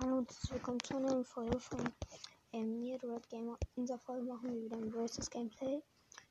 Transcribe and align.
Hallo 0.00 0.18
und 0.18 0.30
willkommen 0.52 0.78
zu 0.84 0.94
einer 0.94 1.10
neuen 1.10 1.24
Folge 1.24 1.58
von 1.58 1.82
ähm, 2.52 2.78
mir, 2.78 3.02
Red 3.02 3.28
Gamer. 3.30 3.58
In 3.74 3.82
dieser 3.82 3.98
Folge 3.98 4.22
machen 4.26 4.54
wir 4.54 4.62
wieder 4.62 4.76
ein 4.76 4.92
Versus 4.92 5.28
Gameplay. 5.28 5.82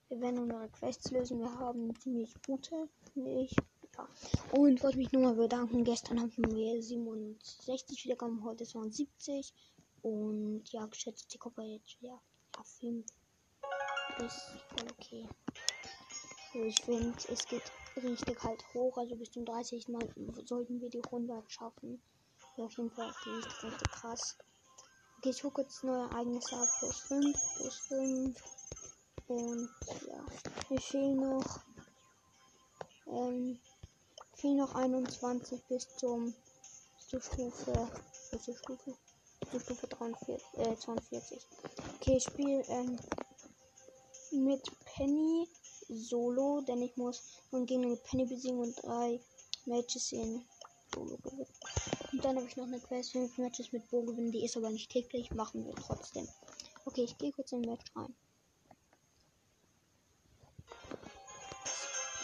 Wir 0.08 0.22
werden 0.22 0.40
unsere 0.40 0.70
Quests 0.70 1.12
lösen. 1.12 1.42
Wir 1.42 1.54
haben 1.54 1.94
ziemlich 2.00 2.34
gute, 2.46 2.88
ich. 3.16 3.54
Ja. 3.98 4.08
Und 4.52 4.82
wollte 4.82 4.98
mich 4.98 5.12
nur 5.12 5.24
mal 5.24 5.34
bedanken. 5.34 5.84
Gestern 5.84 6.22
hatten 6.22 6.50
wir 6.50 6.82
67 6.82 8.06
Wiedergaben, 8.06 8.42
heute 8.46 8.64
waren 8.74 8.90
70. 8.90 9.54
Und 10.02 10.64
ja, 10.72 10.86
geschätzt 10.86 11.34
die 11.34 11.38
Gruppe 11.38 11.64
jetzt 11.64 11.98
ja, 12.00 12.18
ja 12.56 12.64
5 12.64 13.06
ist 14.26 14.56
okay. 14.94 15.28
Also 16.54 16.66
ich 16.66 16.82
finde, 16.84 17.18
es 17.28 17.46
geht 17.46 17.70
richtig 18.02 18.42
halt 18.42 18.64
hoch. 18.74 18.98
Also 18.98 19.18
bis 19.18 19.32
zum 19.32 19.44
30. 19.44 19.90
Mal 19.90 20.08
sollten 20.46 20.80
wir 20.80 20.90
die 20.90 21.04
100 21.04 21.52
schaffen. 21.52 22.02
Ja, 22.58 22.66
auf 22.66 22.76
jeden 22.76 22.90
Fall 22.90 23.06
richtig, 23.06 23.64
richtig 23.64 23.92
krass. 23.92 24.36
Okay, 25.20 25.30
ich 25.30 25.42
gucke 25.44 25.62
jetzt 25.62 25.84
neue 25.84 26.10
Ereignisse 26.10 26.56
ab. 26.56 26.68
Plus 26.80 27.00
5, 27.02 27.56
plus 27.56 27.76
5. 27.88 28.44
Und 29.28 29.70
ja, 30.08 30.26
mir 30.70 30.82
fehlen 30.82 31.18
noch. 31.18 31.60
Ähm, 33.06 33.60
fehlen 34.34 34.58
noch 34.58 34.74
21 34.74 35.64
bis 35.66 35.88
zum 35.98 36.34
zur 37.08 37.22
Stufe. 37.22 37.88
Bis 38.32 38.44
zur 38.44 38.58
Stufe. 38.58 38.96
Zur 39.52 39.60
Stufe 39.60 39.88
43, 39.88 40.44
äh, 40.58 40.76
42. 40.76 41.48
Okay, 41.96 42.18
ich 42.18 42.24
spiele 42.24 42.64
ähm, 42.70 42.98
mit 44.32 44.64
Penny 44.84 45.48
solo, 45.90 46.62
denn 46.62 46.82
ich 46.82 46.98
muss 46.98 47.22
nun 47.52 47.68
Gegner 47.68 47.88
mit 47.88 48.04
Penny 48.04 48.26
besiegen 48.26 48.60
und 48.60 48.76
drei 48.84 49.22
Matches 49.66 50.12
in 50.12 50.44
Solo 50.94 51.18
gewinnen. 51.18 51.46
Und 52.12 52.24
dann 52.24 52.38
habe 52.38 52.48
ich 52.48 52.56
noch 52.56 52.66
eine 52.66 52.80
Quest 52.80 53.12
5 53.12 53.38
Matches 53.38 53.72
mit 53.74 53.90
Bo 53.90 54.04
gewinnen. 54.04 54.32
Die 54.32 54.46
ist 54.46 54.58
aber 54.58 54.70
nicht 54.70 54.92
täglich. 54.92 55.32
Machen 55.32 55.66
wir 55.66 55.76
trotzdem. 55.76 56.28
Okay, 56.86 57.04
ich 57.04 57.18
gehe 57.18 57.32
kurz 57.32 57.52
in 57.52 57.62
den 57.62 57.72
Match 57.72 57.86
rein. 57.96 58.16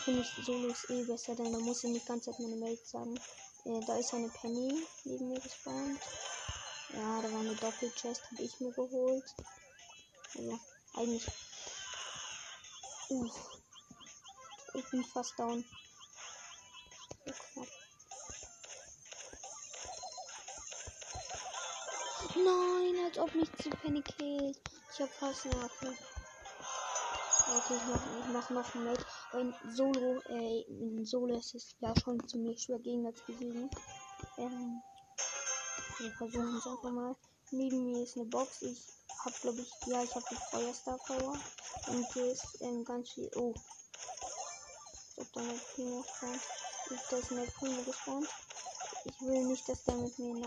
Finde 0.04 0.22
ich 0.22 0.46
Solo 0.46 0.68
ist 0.68 0.90
eh 0.90 1.04
besser, 1.04 1.36
denn 1.36 1.54
da 1.54 1.60
muss 1.60 1.84
ich 1.84 1.90
nicht 1.90 2.06
ganz 2.06 2.28
auf 2.28 2.38
meine 2.40 2.60
Welt 2.60 2.86
sagen. 2.86 3.18
Äh, 3.66 3.80
da 3.86 3.98
ist 3.98 4.14
eine 4.14 4.30
Penny 4.30 4.86
neben 5.06 5.30
mir 5.30 5.40
gespawnt. 5.40 6.00
Ja, 6.94 7.22
da 7.22 7.32
war 7.32 7.40
eine 7.40 7.56
Doppelchest, 7.56 8.22
habe 8.32 8.44
ich 8.44 8.60
mir 8.60 8.72
geholt. 8.72 9.24
Also, 10.36 10.60
eigentlich. 10.96 11.26
Uff. 13.10 13.62
Ich 14.74 14.90
bin 14.92 15.04
fast 15.06 15.38
down. 15.40 15.64
Nein, 22.46 23.06
als 23.06 23.18
ob 23.20 23.34
mich 23.36 23.50
zu 23.62 23.70
Penny 23.70 24.02
killt. 24.02 24.60
Ich 24.92 25.02
hab 25.02 25.10
fast 25.14 25.46
Nerven. 25.46 25.98
Okay, 27.56 27.76
ich 27.76 27.86
mach, 27.88 28.20
ich 28.20 28.34
mach 28.34 28.50
noch 28.50 28.76
ein 28.76 28.84
Match. 28.84 29.04
Aber 29.32 29.42
in 29.42 29.54
Solo, 29.70 30.20
äh, 30.30 30.62
in 30.62 31.06
Solo 31.06 31.38
ist 31.38 31.56
es 31.56 31.76
ja 31.80 31.94
schon 32.00 32.28
ziemlich 32.28 32.64
schwer 32.64 32.80
Gegner 32.80 33.14
zu 33.14 33.24
besiegen. 33.28 33.70
Ähm, 34.38 34.82
wir 36.00 36.12
versuchen 36.12 36.58
es 36.58 36.68
einfach 36.68 36.92
mal. 36.92 37.16
Neben 37.52 37.86
mir 37.86 38.04
ist 38.04 38.18
eine 38.18 38.26
Box. 38.26 38.62
Ich 38.62 38.82
hab, 39.24 39.40
glaube 39.42 39.62
ich, 39.62 39.72
ja, 39.86 40.04
ich 40.04 40.16
habe 40.16 40.26
die 40.32 40.38
Feuerstar 40.52 40.98
Power. 41.06 41.38
Und 41.88 42.14
hier 42.14 42.32
ist 42.32 42.58
ähm, 42.62 42.84
ganz 42.84 43.12
viel. 43.12 43.30
Oh. 43.36 43.54
Ich 45.16 45.24
hab 45.24 45.34
da 45.34 45.42
eine 45.42 45.60
Primo 45.76 46.02
gespawnt. 46.02 46.42
Ist 46.90 47.32
eine 47.32 47.46
Primo 47.46 47.82
gespawnt. 47.84 48.28
Ich 49.06 49.22
will 49.22 49.46
nicht, 49.46 49.68
dass 49.68 49.84
der 49.84 49.96
mit 49.96 50.18
mir 50.18 50.36
in 50.36 50.42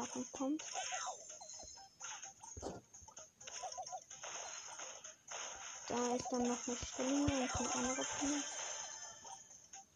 Da 5.96 6.14
ist 6.14 6.30
dann 6.30 6.42
noch 6.42 6.58
eine 6.66 6.76
Stelle 6.76 7.24
und 7.24 7.30
eine 7.30 7.74
andere. 7.74 8.06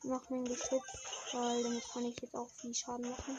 Ich 0.02 0.08
mach 0.08 0.30
mir 0.30 0.36
ein 0.38 0.44
Geschütz, 0.46 0.82
weil 1.32 1.62
damit 1.62 1.84
kann 1.92 2.06
ich 2.06 2.18
jetzt 2.22 2.34
auch 2.34 2.48
viel 2.58 2.74
Schaden 2.74 3.10
machen. 3.10 3.38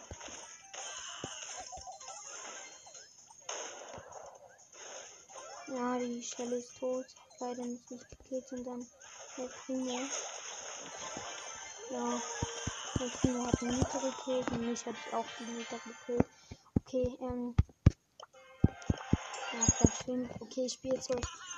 Ja, 5.70 5.98
die 5.98 6.22
Stelle 6.22 6.58
ist 6.58 6.78
tot. 6.78 7.08
Leider 7.40 7.66
nicht, 7.66 7.90
gekillt 7.90 8.52
und 8.52 8.64
dann 8.64 8.88
der 9.38 9.48
Primo. 9.66 10.00
Ja, 11.90 12.22
der 13.00 13.06
Primo 13.08 13.48
hat 13.48 13.60
den 13.60 13.70
Mieter 13.70 14.00
gekillt 14.02 14.52
und 14.52 14.68
mich 14.68 14.86
ich 14.86 15.14
auch 15.14 15.26
den 15.40 15.58
Mieter 15.58 15.80
gekillt. 15.80 16.30
Okay, 16.82 17.18
ähm. 17.22 17.56
Ja, 19.52 19.66
Platz 19.78 20.04
5. 20.06 20.30
Okay, 20.42 20.66
ich 20.68 20.74
spiele 20.74 20.96
jetzt 20.98 21.10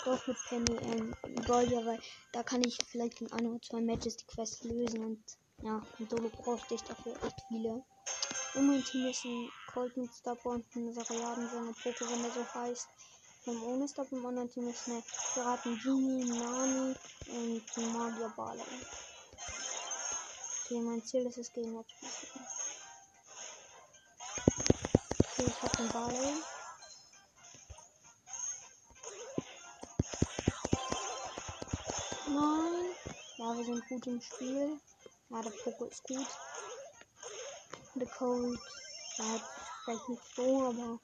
doch 0.05 0.27
mit 0.27 0.37
Penny 0.49 0.77
ähm, 0.91 1.15
Goldia, 1.45 1.85
weil 1.85 1.99
da 2.31 2.43
kann 2.43 2.61
ich 2.61 2.77
vielleicht 2.89 3.21
in 3.21 3.31
ein 3.31 3.47
oder 3.47 3.61
zwei 3.61 3.81
Matches 3.81 4.17
die 4.17 4.25
Quest 4.25 4.63
lösen 4.63 5.03
und 5.03 5.23
ja, 5.61 5.81
in 5.97 6.09
Solo 6.09 6.29
brauchte 6.29 6.75
ich 6.75 6.83
dafür 6.83 7.13
echt 7.23 7.41
viele. 7.47 7.83
In 8.55 8.67
meinem 8.67 8.83
Team 8.83 9.07
ist 9.07 9.23
ein 9.25 9.49
Colt 9.73 9.95
mit 9.97 10.13
Stopper 10.13 10.51
und 10.51 10.65
ein 10.75 10.93
Sariadensänger 10.93 11.73
Poco, 11.81 12.05
wenn 12.09 12.23
er 12.23 12.31
so 12.31 12.45
heißt. 12.53 12.87
Im 13.45 13.63
ohne 13.63 13.87
Stop 13.87 14.11
im 14.11 14.25
anderen 14.25 14.49
Team 14.49 14.69
ist 14.69 14.87
eine 14.87 15.03
Piraten 15.33 15.77
Genie, 15.79 16.23
Nani 16.25 16.95
und 17.27 17.63
ein 17.77 17.93
Magier 17.93 18.29
Bala. 18.35 18.63
Okay, 20.65 20.79
mein 20.81 21.03
Ziel 21.03 21.25
ist 21.25 21.37
es, 21.37 21.47
zu 21.47 21.53
besiegen. 21.53 21.77
Okay, 25.33 25.45
ich 25.47 25.61
hab 25.61 25.77
den 25.77 25.89
Bala. 25.89 26.62
Ja, 33.63 33.69
wir 33.69 33.75
sind 33.75 33.87
gut 33.87 34.07
im 34.07 34.21
Spiel. 34.21 34.79
Ja, 35.29 35.41
der 35.41 35.49
Poco 35.51 35.85
ist 35.85 36.03
gut. 36.03 36.27
Der 37.95 38.07
Cold. 38.07 38.59
Ja, 39.17 39.39
vielleicht 39.83 40.09
nicht 40.09 40.35
so, 40.35 40.63
aber 40.63 40.99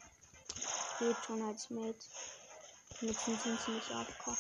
geht 1.00 1.16
schon 1.26 1.42
als 1.44 1.70
Mate. 1.70 2.06
Mit 3.02 3.18
sind 3.18 3.42
sie 3.42 3.58
ziemlich 3.64 3.90
AFK. 3.92 4.38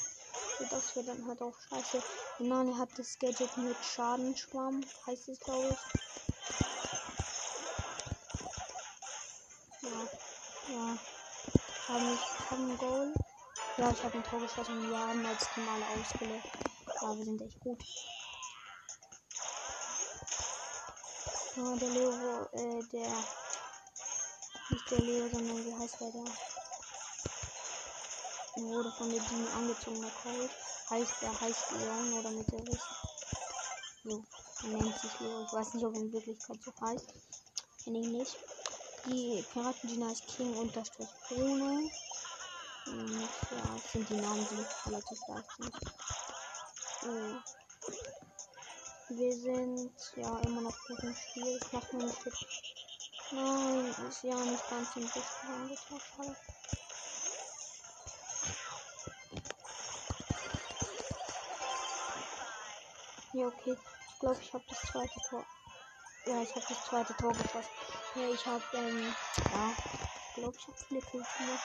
Das 0.70 0.96
wird 0.96 1.08
dann 1.08 1.26
halt 1.28 1.42
auch 1.42 1.54
scheiße. 1.70 2.04
Nani 2.40 2.74
hat 2.74 2.90
das 2.98 3.18
Gadget 3.20 3.56
mit 3.58 3.78
Schadenschwamm, 3.84 4.84
heißt 5.08 5.30
es 5.30 5.40
glaube 5.40 5.70
ich. 5.70 5.78
Ja, 9.82 10.74
ja. 10.74 10.98
Haben 11.88 12.14
ich 12.14 12.50
haben 12.50 12.78
Goal. 12.78 13.14
Ja, 13.78 13.92
ich 13.92 14.04
habe 14.04 14.18
ein 14.18 14.24
Tor 14.24 14.42
geschossen 14.42 14.78
und 14.78 14.90
wir 14.90 15.00
haben 15.00 15.26
als 15.26 15.48
Mal 15.56 15.82
ausgelöst. 15.98 16.69
Ja, 17.02 17.18
wir 17.18 17.24
sind 17.24 17.42
echt 17.42 17.60
gut. 17.62 17.82
Ja, 21.56 21.76
der 21.76 21.90
Leo, 21.92 22.12
äh, 22.52 22.84
der. 22.92 23.10
Nicht 24.70 24.92
der 24.92 25.00
Leo, 25.00 25.30
sondern 25.30 25.66
wie 25.66 25.74
heißt 25.74 26.02
der 26.02 26.12
da? 26.12 26.24
Wurde 28.62 28.92
von 28.92 29.10
der 29.10 29.22
Dini 29.22 29.48
angezogen, 29.56 30.02
der 30.02 30.12
Cold. 30.24 30.52
Heißt, 30.90 31.22
der 31.22 31.40
heißt 31.40 31.72
Leon 31.72 32.14
oder 32.14 32.32
mit 32.32 32.52
der 32.52 32.68
Wissen. 32.68 32.96
So, 34.04 34.24
er 34.64 34.70
nennt 34.70 35.00
sich 35.00 35.20
Leo. 35.22 35.44
Ich 35.46 35.54
weiß 35.54 35.74
nicht, 35.76 35.86
ob 35.86 35.96
er 35.96 36.02
in 36.02 36.12
Wirklichkeit 36.12 36.58
so 36.62 36.74
heißt. 36.82 37.14
Kenne 37.86 38.00
ihn 38.00 38.12
nicht. 38.12 38.36
Die 39.06 39.46
Piratendiener 39.54 40.12
ist 40.12 40.28
King 40.28 40.54
unterstrich 40.58 41.08
Bruno. 41.30 41.90
Und 42.88 43.22
ja, 43.22 43.78
sind 43.94 44.10
die 44.10 44.16
Namen, 44.16 44.46
die 44.52 44.90
relativ 44.90 45.20
gleich 45.26 45.46
sind. 45.58 46.29
Oh. 47.02 47.40
Wir 49.10 49.34
sind 49.34 49.92
ja 50.18 50.40
immer 50.40 50.62
noch 50.62 50.78
gut 50.88 51.00
im 51.02 51.16
Spiel. 51.16 51.58
Ich 51.58 51.72
mach 51.72 51.92
mir 51.94 52.04
nicht 52.04 52.26
mit. 52.26 52.36
Nein, 53.32 53.96
ist 54.10 54.24
ja 54.24 54.36
nicht 54.36 54.70
ganz 54.70 54.96
im 54.96 55.08
Busch 55.08 55.24
angetan. 55.48 56.00
Schade. 56.16 56.36
Ja, 63.34 63.48
okay. 63.48 63.78
Ich 64.14 64.20
glaube, 64.20 64.40
ich 64.42 64.54
habe 64.54 64.64
das 64.68 64.82
zweite 64.92 65.20
Tor. 65.30 65.46
Ja, 66.26 66.42
ich 66.42 66.50
habe 66.50 66.66
das 66.68 66.86
zweite 66.86 67.14
Tor 67.16 67.32
geschossen. 67.32 67.70
Ja, 68.16 68.30
ich 68.30 68.46
habe, 68.46 68.64
ähm, 68.74 69.16
ja, 69.38 69.74
ich 70.28 70.34
glaube, 70.36 70.58
ich 70.58 70.68
habe 70.68 71.02
Kills 71.02 71.28
gemacht. 71.38 71.64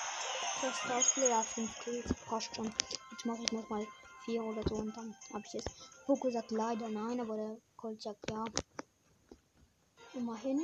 Das 0.62 0.90
Ausspiel, 0.92 1.28
ja, 1.28 1.42
5 1.42 1.78
Kills, 1.80 2.14
passt 2.26 2.54
schon. 2.54 2.72
Jetzt 3.10 3.26
mache 3.26 3.42
ich 3.42 3.52
nochmal 3.52 3.86
4 4.24 4.42
oder 4.42 4.62
so 4.68 4.76
und 4.76 4.96
dann 4.96 5.14
habe 5.32 5.44
ich 5.46 5.54
es. 5.54 5.64
Poco 6.06 6.30
sagt 6.30 6.50
leider 6.50 6.88
nein, 6.88 7.20
aber 7.20 7.36
der 7.36 7.56
Colt 7.76 8.00
sagt 8.02 8.30
ja. 8.30 8.44
Immerhin. 10.14 10.60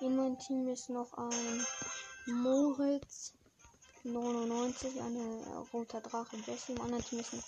In 0.00 0.16
meinem 0.16 0.38
Team 0.38 0.66
ist 0.68 0.90
noch 0.90 1.12
ein 1.14 1.66
Moritz 2.26 3.34
99, 4.04 5.00
eine 5.00 5.66
roter 5.72 6.00
Drache 6.00 6.36
Jessie. 6.46 6.72
Im 6.72 6.80
anderen 6.80 7.04
Team 7.04 7.20
ist 7.20 7.32
ein 7.32 7.42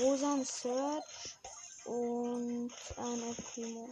Rosa, 0.00 0.34
ein 0.34 0.44
Search 0.44 1.36
und 1.84 2.70
ein 2.96 3.36
Primo. 3.52 3.88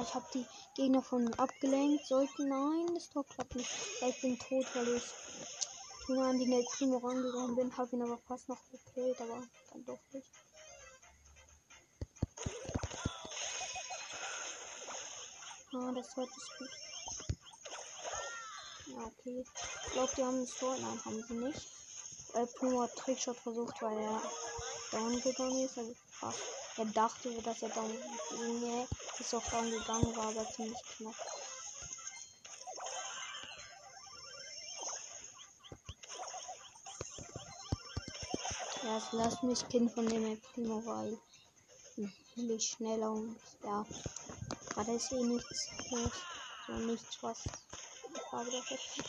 Ja, 0.00 0.06
ich 0.06 0.14
habe 0.14 0.26
die 0.32 0.46
Gegner 0.76 1.02
von 1.02 1.24
mir 1.24 1.38
abgelenkt. 1.38 2.06
Sollten 2.06 2.48
nein, 2.48 2.94
das 2.94 3.10
Tor 3.10 3.22
klappt 3.26 3.54
nicht. 3.54 3.68
Ich 4.00 4.20
bin 4.22 4.38
tot, 4.38 4.64
weil 4.74 4.96
ich 4.96 5.02
nur 6.08 6.24
an 6.24 6.38
die 6.38 6.46
Net 6.46 6.64
Primo 6.72 6.96
rangegangen 6.96 7.54
bin. 7.54 7.76
Habe 7.76 7.96
ihn 7.96 8.02
aber 8.02 8.16
fast 8.16 8.48
noch 8.48 8.62
gekillt, 8.70 9.20
aber 9.20 9.42
dann 9.70 9.84
doch 9.84 9.98
nicht. 10.12 10.26
Ah, 15.74 15.92
das 15.94 16.14
Tor 16.14 16.24
ist 16.24 16.58
gut. 16.58 16.70
Ja, 18.86 19.04
okay. 19.04 19.44
Ich 19.86 19.92
glaube, 19.92 20.12
die 20.16 20.24
haben 20.24 20.40
das 20.40 20.54
Tor. 20.54 20.76
Nein, 20.78 21.04
haben 21.04 21.24
sie 21.28 21.34
nicht. 21.34 21.66
Weil 22.32 22.46
Primo 22.46 22.82
hat 22.82 22.96
Trickshot 22.96 23.36
versucht, 23.36 23.82
weil 23.82 23.98
er 23.98 24.22
down 24.92 25.20
gegangen 25.20 25.62
ist. 25.62 25.76
Also 25.76 25.94
fast. 26.10 26.38
Er 26.80 26.86
dachte, 26.86 27.30
dass 27.42 27.60
er 27.60 27.68
down. 27.68 27.90
Nee, 27.90 28.86
ist 29.18 29.34
auch 29.34 29.44
down 29.50 29.70
gegangen, 29.70 30.16
war 30.16 30.28
aber 30.28 30.50
ziemlich 30.50 30.82
knapp. 30.96 31.14
Ja, 38.82 38.96
es 38.96 39.12
lasst 39.12 39.42
mich 39.42 39.68
Kind 39.68 39.92
von 39.92 40.08
dem 40.08 40.40
Primo, 40.40 40.82
weil 40.86 41.18
will 42.36 42.50
ich 42.52 42.68
schneller 42.68 43.10
und 43.10 43.36
ja, 43.62 43.84
gerade 44.72 44.92
ist 44.92 45.12
eh 45.12 45.22
nichts 45.22 45.68
los. 45.90 46.12
So 46.66 46.72
nichts, 46.72 47.18
was. 47.20 47.42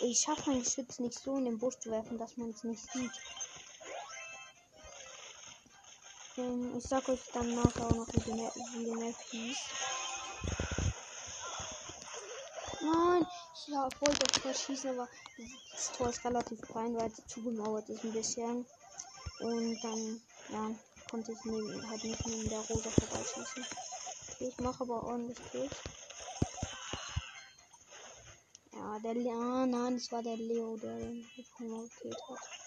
Ich 0.01 0.19
schaffe 0.19 0.49
mein 0.49 0.61
Geschütz 0.61 0.99
nicht 0.99 1.17
so 1.17 1.37
in 1.37 1.45
den 1.45 1.57
Busch 1.57 1.79
zu 1.79 1.89
werfen, 1.89 2.17
dass 2.17 2.35
man 2.35 2.49
es 2.49 2.65
nicht 2.65 2.83
sieht. 2.91 3.11
Ähm, 6.37 6.77
ich 6.77 6.85
sag 6.85 7.07
euch 7.09 7.19
dann 7.33 7.55
nachher 7.55 7.87
auch 7.87 7.95
noch, 7.95 8.07
wie 8.13 8.19
die 8.21 8.31
Map, 8.31 8.55
wie 8.55 9.37
hieß. 9.37 9.57
Nein, 12.81 13.25
ich 13.53 13.67
ja, 13.67 13.89
wollte 13.99 14.23
auf 14.23 14.41
Tor 14.41 14.53
schießen, 14.53 14.89
aber 14.91 15.09
das 15.71 15.91
Tor 15.91 16.09
ist 16.09 16.23
relativ 16.23 16.61
klein, 16.61 16.95
weil 16.95 17.11
es 17.11 17.27
zugemauert 17.27 17.89
ist 17.89 18.03
ein 18.03 18.13
bisschen. 18.13 18.65
Und 19.39 19.83
dann, 19.83 20.21
ja, 20.49 20.71
konnte 21.09 21.31
ich 21.33 21.45
neben, 21.45 21.89
halt 21.89 22.03
nicht 22.03 22.25
neben 22.25 22.49
der 22.49 22.59
Rosa 22.59 22.89
vorbeischießen. 22.89 23.65
Ich 24.39 24.57
mache 24.59 24.83
aber 24.83 25.03
ordentlich 25.03 25.37
Kills. 25.51 25.73
Ja, 28.73 28.99
der 28.99 29.13
Le 29.15 29.31
ah, 29.31 29.65
nein, 29.65 29.95
das 29.95 30.11
war 30.11 30.23
der 30.23 30.37
Leo, 30.37 30.77
der 30.77 30.97
den 30.97 31.29
gekillt 31.35 32.21
hat. 32.29 32.60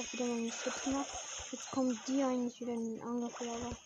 Ich 0.00 0.06
hab 0.06 0.12
wieder 0.14 0.24
meinen 0.24 0.50
Schutz 0.50 0.82
gemacht. 0.82 1.08
Jetzt 1.52 1.70
kommen 1.72 2.00
die 2.08 2.22
eigentlich 2.22 2.58
wieder 2.58 2.72
in 2.72 2.96
den 2.96 3.02
Angriff, 3.02 3.38
aber. 3.38 3.76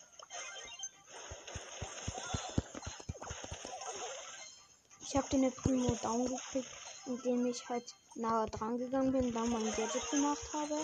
Ich 5.01 5.15
habe 5.17 5.27
den 5.29 5.51
Primo 5.51 5.97
down 6.01 6.25
gekriegt, 6.25 6.69
indem 7.05 7.45
ich 7.47 7.67
halt 7.67 7.83
nahe 8.15 8.49
dran 8.49 8.77
gegangen 8.77 9.11
bin, 9.11 9.33
dann 9.33 9.49
mein 9.49 9.65
Gadget 9.65 10.09
gemacht 10.09 10.53
habe. 10.53 10.75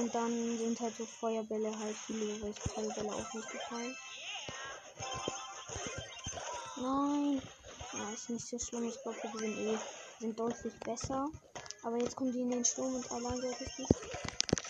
Und 0.00 0.12
dann 0.12 0.58
sind 0.58 0.80
halt 0.80 0.96
so 0.96 1.06
Feuerbälle 1.06 1.70
halt 1.78 1.96
viele 2.04 2.42
welche 2.42 2.68
Feuerbälle 2.70 3.14
auf 3.14 3.34
mich 3.34 3.46
gefallen. 3.46 3.96
Nein. 6.76 7.42
Ja, 7.92 8.10
ist 8.12 8.30
nicht 8.30 8.48
so 8.48 8.58
schlimm. 8.58 8.88
Ich 8.88 9.00
glaube, 9.00 9.18
wir 9.22 9.38
sind 9.38 9.58
eh 9.58 9.78
sind 10.18 10.40
deutlich 10.40 10.74
besser. 10.80 11.30
Aber 11.84 11.98
jetzt 11.98 12.16
kommen 12.16 12.32
die 12.32 12.40
in 12.40 12.50
den 12.50 12.64
Sturm 12.64 12.94
und 12.94 13.04
es 13.04 13.78
nicht. 13.78 13.92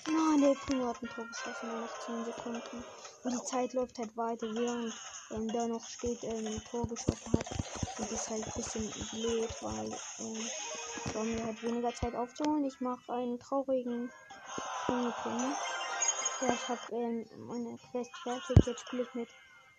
Nein, 0.06 0.40
der 0.40 0.54
Primo 0.54 0.88
hat 0.88 1.00
ein 1.00 1.08
Tor 1.08 1.26
geschossen, 1.26 1.80
noch 1.80 2.00
10 2.00 2.24
Sekunden. 2.24 2.84
Und 3.22 3.32
die 3.32 3.44
Zeit 3.44 3.72
läuft 3.72 3.98
halt 3.98 4.16
weiter, 4.16 4.46
während 4.54 4.92
ähm, 5.30 5.48
da 5.52 5.66
noch 5.66 5.86
steht, 5.88 6.22
ähm, 6.24 6.46
ein 6.46 6.62
Tor 6.70 6.88
geschossen 6.88 7.32
hat. 7.32 7.50
Und 7.98 8.00
das 8.00 8.12
ist 8.12 8.30
halt 8.30 8.44
ein 8.44 8.52
bisschen 8.56 8.90
blöd, 9.12 9.48
weil 9.62 9.92
ähm, 10.18 11.36
mir 11.36 11.44
halt 11.46 11.62
weniger 11.62 11.94
Zeit 11.94 12.14
aufzuholen. 12.14 12.64
Ich 12.64 12.80
mache 12.80 13.12
einen 13.12 13.38
traurigen 13.38 14.10
Königin. 14.86 15.54
Ja, 16.42 16.52
ich 16.52 16.68
habe 16.68 16.80
ähm, 16.92 17.26
meine 17.46 17.78
Quest 17.90 18.10
fertig. 18.22 18.66
Jetzt 18.66 18.80
spiele 18.80 19.02
ich 19.02 19.14
mit 19.14 19.28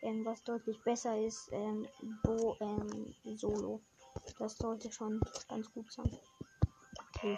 ähm, 0.01 0.23
was 0.25 0.43
deutlich 0.43 0.81
besser 0.83 1.19
ist, 1.19 1.49
ähm, 1.51 1.87
Bo 2.23 2.55
ähm, 2.61 3.13
Solo. 3.35 3.81
Das 4.39 4.57
sollte 4.57 4.91
schon 4.91 5.19
ganz 5.49 5.71
gut 5.73 5.91
sein. 5.91 6.17
Okay. 7.15 7.37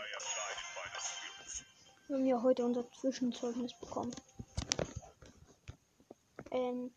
Wir 2.07 2.15
haben 2.15 2.25
ja 2.25 2.41
heute 2.41 2.65
unser 2.65 2.91
Zwischenzeugnis 2.91 3.73
bekommen. 3.79 4.15
Ähm. 6.51 6.91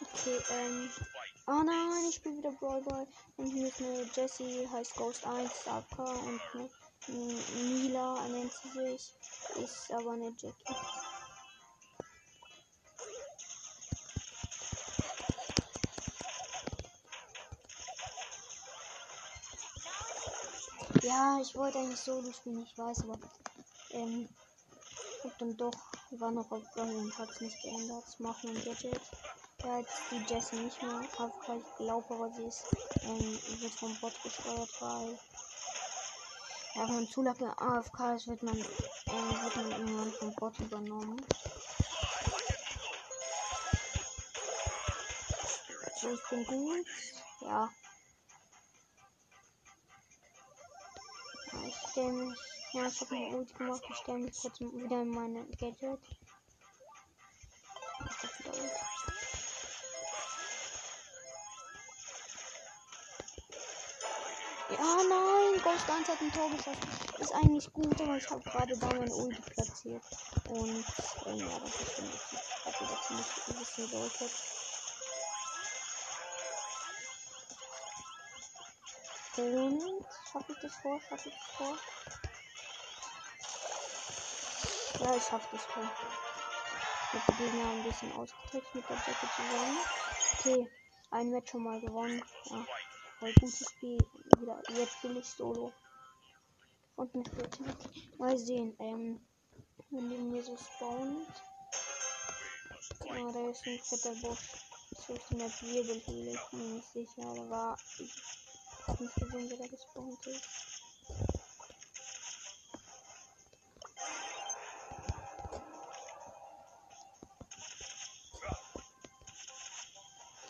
Okay, 0.00 0.38
ähm. 0.52 0.90
Oh 1.48 1.62
nein, 1.64 2.08
ich 2.08 2.16
spiele 2.16 2.38
wieder 2.38 2.52
Brawl 2.52 2.82
Ball. 2.82 3.06
Und 3.36 3.50
hier 3.50 3.68
ist 3.68 3.80
eine 3.80 4.02
Jessie, 4.14 4.68
heißt 4.70 4.96
Ghost 4.96 5.26
1, 5.26 5.64
Sapka 5.64 6.04
und 6.04 6.40
eine 6.54 6.68
Mila 7.08 8.28
nennt 8.28 8.52
sie 8.52 8.68
sich. 8.70 9.14
Ist 9.56 9.92
aber 9.92 10.12
eine 10.12 10.34
Jackie. 10.38 10.74
Ja, 21.16 21.38
ich 21.40 21.56
wollte 21.56 21.78
eigentlich 21.78 21.98
Solo 21.98 22.30
spielen, 22.30 22.62
ich 22.62 22.76
weiß, 22.76 23.04
aber 23.04 23.18
ähm, 23.92 24.28
hab 25.24 25.38
dann 25.38 25.56
doch, 25.56 25.72
war 26.10 26.30
noch 26.30 26.52
auf 26.52 26.62
und 26.76 27.18
hab's 27.18 27.40
nicht 27.40 27.62
geändert. 27.62 28.04
Das 28.06 28.20
macht 28.20 28.44
mein 28.44 28.62
Gadget. 28.62 29.00
Ja, 29.64 29.78
jetzt 29.78 29.96
die 30.10 30.34
Jessie 30.34 30.56
nicht 30.56 30.82
mehr. 30.82 31.00
AFK, 31.16 31.56
ich 31.56 31.76
glaube 31.78 32.14
aber 32.14 32.30
sie 32.32 32.42
ist, 32.42 32.66
ähm, 33.04 33.38
wird 33.62 33.72
vom 33.72 33.94
Bot 33.98 34.12
gesteuert, 34.22 34.68
weil 34.80 35.18
ja, 36.74 36.86
wenn 36.86 36.96
man 36.96 37.08
zu 37.08 37.22
lange 37.22 37.58
AFK 37.62 38.14
ist, 38.14 38.28
wird 38.28 38.42
man, 38.42 38.60
äh, 38.60 38.60
wird 38.60 39.56
man 39.56 39.70
irgendwann 39.70 40.12
vom 40.12 40.34
Bot 40.34 40.60
übernommen. 40.60 41.24
So, 45.98 46.12
ich 46.12 46.28
bin 46.28 46.44
gut. 46.44 46.86
Ja. 47.40 47.70
Ich 51.66 51.90
stelle 51.90 52.12
mich. 52.12 52.38
Ja, 52.72 52.86
ich 52.86 53.00
habe 53.00 53.16
eine 53.16 53.36
Ult 53.36 53.54
gemacht. 53.56 53.82
Ich 53.88 53.96
stelle 53.96 54.18
mich 54.18 54.38
kurz 54.40 54.60
wieder 54.60 55.02
in 55.02 55.08
meine 55.08 55.44
Gadget. 55.58 56.00
Ja, 64.68 64.96
nein, 65.08 65.62
Ghost 65.62 65.90
1 65.90 66.08
hat 66.08 66.20
ein 66.20 66.32
Tor 66.32 66.50
geschossen. 66.50 66.88
Ist 67.18 67.34
eigentlich 67.34 67.72
gut, 67.72 68.00
aber 68.00 68.16
ich 68.16 68.28
habe 68.28 68.42
gerade 68.42 68.76
da 68.76 68.86
mein 68.88 69.12
Ulti 69.12 69.40
platziert. 69.42 70.02
Und 70.48 70.84
ähm, 71.26 71.38
ja, 71.38 71.58
das 71.60 71.80
ist 71.80 71.96
schon 71.96 72.04
wichtig. 72.12 72.38
Ich 72.40 72.64
habe 72.66 72.84
wieder 72.84 73.02
ziemlich 73.06 73.26
ein 73.48 73.54
bisschen 73.54 73.90
Und 79.36 80.06
schaffe 80.32 80.52
ich 80.52 80.58
das 80.62 80.74
vor? 80.76 80.98
Schaffe 80.98 81.28
ich 81.28 81.34
das 81.34 81.56
vor? 81.56 81.78
Ja, 85.00 85.14
ich 85.14 85.22
schaffe 85.24 85.48
das 85.52 85.64
vor. 85.66 85.82
Ich 87.12 87.20
habe 87.20 87.32
die 87.32 87.44
Gegner 87.44 87.70
ein 87.70 87.82
bisschen 87.84 88.12
ausgetrickst 88.12 88.74
mit 88.74 88.88
der 88.88 88.96
Decke 88.96 89.28
zusammen. 89.36 89.78
Okay, 90.38 90.70
ein 91.10 91.30
Match 91.30 91.50
schon 91.50 91.64
mal 91.64 91.78
gewonnen. 91.80 92.22
Ja, 92.46 92.66
voll 93.18 93.32
gutes 93.34 93.68
Spiel. 93.68 93.98
Wieder, 94.38 94.62
jetzt 94.70 94.94
spiele 94.94 95.20
ich 95.20 95.26
Solo. 95.28 95.70
Und 96.96 97.14
mit 97.14 97.30
Creativity. 97.30 98.16
Mal 98.16 98.38
sehen, 98.38 98.74
ähm, 98.78 99.20
wenn 99.90 100.08
die 100.08 100.16
mir 100.16 100.42
so 100.42 100.56
spawnt. 100.56 101.42
Ja, 103.04 103.32
da 103.32 103.50
ist 103.50 103.66
ein 103.66 103.78
fetter 103.80 104.14
Busch. 104.22 104.62
Zwischen 104.94 105.38
der 105.38 105.48
Wirbelhöhle. 105.48 106.32
Ich 106.32 106.50
bin 106.50 106.68
mir 106.68 106.74
nicht 106.76 106.88
sicher. 106.88 107.34
Da 107.34 107.50
war. 107.50 107.78
Ich 107.98 108.45
hab 108.86 109.00
nicht 109.00 109.14
gesehen, 109.16 109.52
wer 109.58 109.68
gespawnt. 109.68 110.26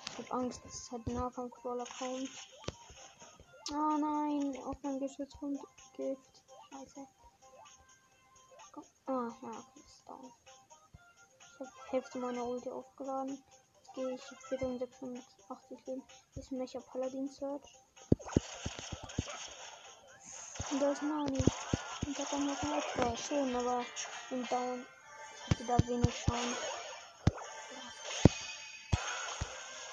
Ich 0.09 0.19
hab 0.19 0.35
Angst, 0.35 0.65
dass 0.65 0.75
es 0.75 0.91
halt 0.93 1.07
ein 1.07 1.15
Nahkampf-Crawler 1.15 1.85
kommt. 1.99 2.31
Oh 3.73 3.97
nein, 3.99 4.57
auf 4.65 4.77
mein 4.83 5.01
Geschütz 5.01 5.33
kommt 5.39 5.61
Gift. 5.97 6.43
Scheiße. 6.71 7.07
Komm. 8.73 8.85
Ah, 9.07 9.33
ja, 9.43 9.49
okay, 9.49 9.81
ist 9.85 10.09
down. 10.09 10.33
Ich 11.55 11.61
hab 11.61 11.93
Hälfte 11.93 12.19
meiner 12.19 12.45
Ulti 12.45 12.69
aufgeladen. 12.71 13.43
Jetzt 13.77 13.95
gehe 13.95 14.15
ich 14.15 14.51
wieder 14.51 14.67
um 14.67 14.79
680 14.79 15.87
Leben. 15.87 16.03
Das 16.35 16.45
ist 16.45 16.53
Mecha 16.53 16.81
Paladin 16.81 17.29
Search. 17.29 17.86
Und 20.71 20.81
da 20.81 20.91
ist 20.91 21.03
Nani. 21.03 21.45
Und 22.07 22.19
da 22.19 22.25
kommt 22.25 22.47
noch 22.47 22.63
ein 22.63 22.73
Opfer. 22.73 23.17
Schon, 23.17 23.55
aber 23.55 23.85
im 24.31 24.47
Down 24.49 24.85
hatte 25.49 25.65
da 25.65 25.79
wenig 25.87 26.15
Chance. 26.15 26.57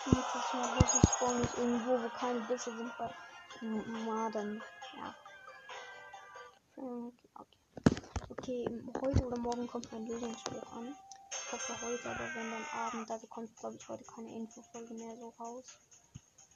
Nächstes 0.05 0.53
Mal 0.53 0.75
hoffe 0.75 0.97
ich 0.97 1.09
spawn 1.09 1.43
ich 1.43 1.57
irgendwo, 1.57 2.01
wo 2.01 2.09
keine 2.09 2.39
Büsche 2.41 2.71
sind, 2.71 2.91
weil 2.97 3.13
na, 3.61 4.29
dann, 4.31 4.61
ja. 4.97 5.15
Okay, 6.75 7.13
okay. 7.35 8.01
okay, 8.29 8.81
heute 9.01 9.25
oder 9.25 9.37
morgen 9.37 9.67
kommt 9.67 9.91
mein 9.91 10.07
Lösungsspruch 10.07 10.71
an. 10.73 10.95
Ich 11.29 11.51
hoffe 11.51 11.81
heute, 11.83 12.09
aber 12.09 12.35
wenn 12.35 12.51
dann 12.51 12.65
Abend, 12.73 13.11
also 13.11 13.27
kommt 13.27 13.55
glaube 13.59 13.75
ich 13.75 13.87
heute 13.87 14.03
keine 14.05 14.35
Infofolge 14.35 14.93
mehr 14.95 15.15
so 15.17 15.29
raus. 15.39 15.65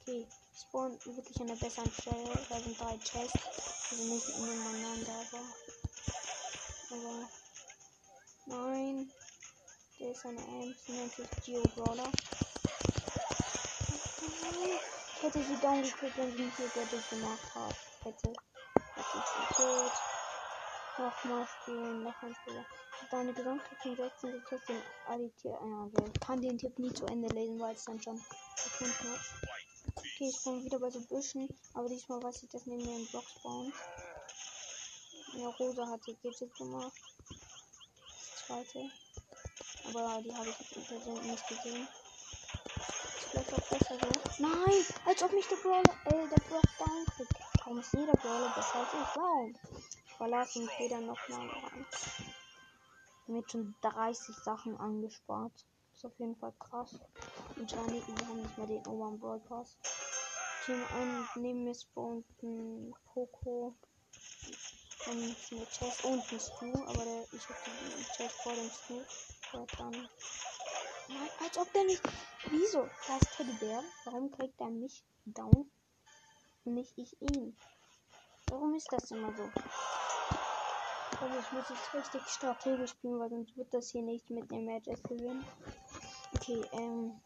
Okay, 0.00 0.26
spawn 0.54 0.98
wirklich 1.04 1.40
an 1.40 1.46
der 1.46 1.54
besseren 1.54 1.92
Stelle. 1.92 2.46
Da 2.48 2.60
sind 2.60 2.80
drei 2.80 2.98
Chests. 2.98 3.77
Also 3.90 4.04
nicht 4.04 4.28
nebeneinander, 4.38 5.12
aber. 5.12 5.44
Aber. 6.90 7.28
Nein. 8.46 9.10
Der 9.98 10.10
ist 10.10 10.26
eine 10.26 10.40
Ames, 10.40 10.76
nennt 10.88 11.12
sich 11.12 11.30
Geo 11.44 11.62
Brawler. 11.74 12.10
Ich 15.16 15.22
hätte 15.22 15.42
sie 15.42 15.56
down 15.56 15.82
gekriegt, 15.82 16.16
wenn 16.16 16.36
sie 16.36 16.44
nicht 16.44 16.58
ihr 16.58 16.68
Gadget 16.68 17.10
gemacht 17.10 17.54
hat. 17.54 17.74
Hätte. 18.04 18.30
Ist 18.30 19.12
sie 19.12 19.54
tot. 19.54 19.92
Nochmal 20.98 21.48
spielen, 21.62 22.02
noch 22.02 22.22
ein 22.22 22.34
Spieler. 22.42 22.66
Deine 23.10 23.32
Gesamtkosten 23.32 24.32
sich 24.32 24.42
trotzdem 24.48 24.82
additiert. 25.06 25.58
Ja, 25.60 25.84
okay. 25.84 26.10
Ich 26.12 26.20
kann 26.20 26.42
den 26.42 26.58
Tipp 26.58 26.78
nie 26.78 26.92
zu 26.92 27.06
Ende 27.06 27.28
lesen, 27.34 27.58
weil 27.58 27.74
es 27.74 27.84
dann 27.84 28.02
schon 28.02 28.16
gefunden 28.16 29.12
hat. 29.12 29.57
Okay, 30.20 30.30
ich 30.30 30.42
bin 30.42 30.64
wieder 30.64 30.80
bei 30.80 30.90
so 30.90 31.00
Büschen, 31.02 31.48
aber 31.74 31.88
diesmal 31.88 32.20
weiß 32.20 32.42
ich, 32.42 32.48
dass 32.48 32.66
neben 32.66 32.84
mir 32.84 32.90
ein 32.90 33.06
Block 33.06 33.22
spawnt. 33.22 33.72
Ja, 35.34 35.46
Rosa 35.46 35.86
hat 35.86 36.00
die 36.08 36.16
Gadget 36.20 36.52
gemacht. 36.56 36.92
Das 37.28 38.46
zweite. 38.48 38.90
Aber 39.86 40.20
die 40.20 40.34
habe 40.34 40.48
ich 40.48 40.88
persönlich 40.88 41.22
nicht 41.22 41.46
gesehen. 41.46 41.86
Ist 41.86 43.28
vielleicht 43.30 43.52
auch 43.52 43.68
besser 43.68 43.94
so. 43.94 44.42
Nein! 44.42 44.84
Als 45.06 45.22
ob 45.22 45.32
mich 45.32 45.46
der 45.46 45.56
Brawler, 45.56 45.82
äh, 46.06 46.28
der 46.28 46.42
Block 46.48 46.64
down 46.80 47.06
kriegt. 47.14 47.34
Warum 47.58 47.78
ist 47.78 47.92
jeder 47.92 48.12
Brawler 48.14 48.52
besser 48.56 48.74
als 48.74 48.88
ich? 48.88 49.16
Warum? 49.16 49.54
Ich 50.04 50.14
verlasse 50.14 50.58
mich 50.58 50.78
wieder 50.80 51.00
nochmal 51.00 51.48
ran. 51.48 51.86
Mit 53.28 53.52
schon 53.52 53.72
30 53.82 54.34
Sachen 54.34 54.76
angespart. 54.78 55.64
Ist 55.92 56.04
auf 56.04 56.18
jeden 56.18 56.34
Fall 56.36 56.54
krass. 56.58 56.98
Und 57.56 57.70
Johnny, 57.70 58.02
wir 58.06 58.26
haben 58.26 58.42
nicht 58.42 58.58
mehr 58.58 58.66
den 58.66 58.86
Oberen 58.86 59.18
Brawl. 59.20 59.40
Team 60.68 60.84
1 60.84 61.36
neben 61.36 61.64
mir 61.64 61.74
spawnt 61.74 62.26
ein 62.42 62.94
Poco 63.14 63.74
und 65.06 65.16
eine 65.16 65.66
Chest 65.66 66.04
und 66.04 66.20
ein 66.30 66.38
Stu, 66.38 66.84
aber 66.84 67.04
der, 67.04 67.24
ich 67.32 67.48
hab 67.48 67.56
die 67.64 68.04
Chest 68.14 68.34
vor 68.42 68.52
dem 68.52 68.68
Stu. 68.68 69.56
Und 69.56 69.80
dann. 69.80 69.92
Nein, 71.08 71.30
als 71.42 71.56
ob 71.56 71.72
der 71.72 71.84
nicht. 71.84 72.02
Wieso? 72.50 72.86
Da 73.06 73.16
ist 73.16 73.34
Teddybär. 73.34 73.82
Warum 74.04 74.30
kriegt 74.30 74.60
er 74.60 74.68
mich 74.68 75.02
down? 75.24 75.70
Und 76.66 76.74
nicht 76.74 76.92
ich 76.98 77.16
ihn. 77.22 77.56
Warum 78.50 78.74
ist 78.74 78.92
das 78.92 79.10
immer 79.10 79.34
so? 79.34 79.44
Also 81.18 81.38
ich 81.38 81.52
muss 81.52 81.70
jetzt 81.70 81.94
richtig 81.94 82.28
strategisch 82.28 82.90
spielen, 82.90 83.18
weil 83.18 83.30
sonst 83.30 83.56
wird 83.56 83.72
das 83.72 83.88
hier 83.88 84.02
nicht 84.02 84.28
mit 84.28 84.50
dem 84.50 84.66
Matches 84.66 85.02
gewinnen. 85.02 85.46
Okay, 86.34 86.62
ähm. 86.72 87.18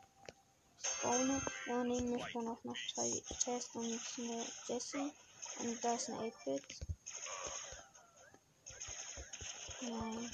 Spawne. 0.84 1.40
Ja, 1.66 1.84
neben 1.84 2.10
mir 2.10 2.26
spawn 2.28 2.48
auch 2.48 2.64
noch 2.64 2.76
zwei 2.94 3.22
Chests 3.42 3.74
und 3.74 3.84
eine 4.18 4.44
Jessie. 4.66 5.12
Und 5.60 5.84
da 5.84 5.94
ist 5.94 6.08
ein 6.08 6.16
8-Bit. 6.16 6.62
Nein. 9.82 10.30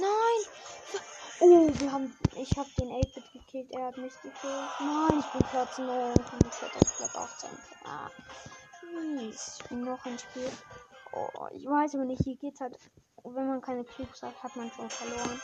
Nein! 0.00 1.00
Oh, 1.40 1.70
wir 1.72 1.92
haben. 1.92 2.16
Ich 2.34 2.56
habe 2.56 2.70
den 2.78 2.90
8-Bit 2.90 3.32
gekillt, 3.32 3.70
er 3.72 3.86
hat 3.86 3.96
mich 3.98 4.14
gekillt. 4.22 4.70
Nein, 4.80 5.20
ich 5.20 5.26
bin 5.26 5.48
Platz 5.50 5.78
9 5.78 6.12
und 6.12 6.46
ich 6.46 6.62
hätte 6.62 6.76
auf 6.80 6.96
Platz 6.96 7.16
18. 7.16 7.50
Ah. 7.84 8.10
Ich 9.20 9.68
bin 9.68 9.82
noch 9.82 10.04
ein 10.04 10.18
Spiel. 10.18 10.50
Oh, 11.12 11.28
ich 11.52 11.66
weiß 11.66 11.94
aber 11.94 12.04
nicht, 12.04 12.22
hier 12.24 12.36
geht 12.36 12.60
halt. 12.60 12.78
Wenn 13.24 13.48
man 13.48 13.60
keine 13.60 13.84
Cubes 13.84 14.22
hat, 14.22 14.40
hat 14.42 14.54
man 14.54 14.70
schon 14.70 14.88
verloren. 14.88 15.40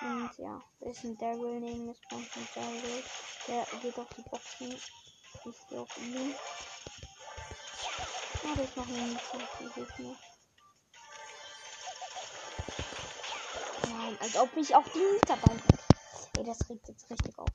Und 0.00 0.30
ja, 0.38 0.62
da 0.80 0.90
ist 0.90 1.04
ein 1.04 1.18
Daryl 1.18 1.60
neben 1.60 1.86
mir, 1.86 1.94
spawnt 1.94 2.28
ein 2.36 2.48
Daryl. 2.54 3.04
Der 3.48 3.66
geht 3.82 3.98
auf 3.98 4.08
die 4.16 4.22
Boxen. 4.22 4.72
Ich 5.44 5.68
gehe 5.68 5.80
auf 5.80 5.98
ihn. 5.98 6.34
Ah, 8.44 8.54
da 8.54 8.62
ist 8.62 8.76
noch 8.76 8.86
ein 8.86 9.18
Gegner. 9.74 10.16
Nein, 13.90 14.18
als 14.20 14.36
ob 14.36 14.54
mich 14.54 14.74
auch 14.74 14.88
die 14.88 15.20
dabei 15.26 15.54
hat. 15.54 15.78
Ey, 16.36 16.44
das 16.44 16.70
regt 16.70 16.88
jetzt 16.88 17.10
richtig 17.10 17.36
auf. 17.38 17.48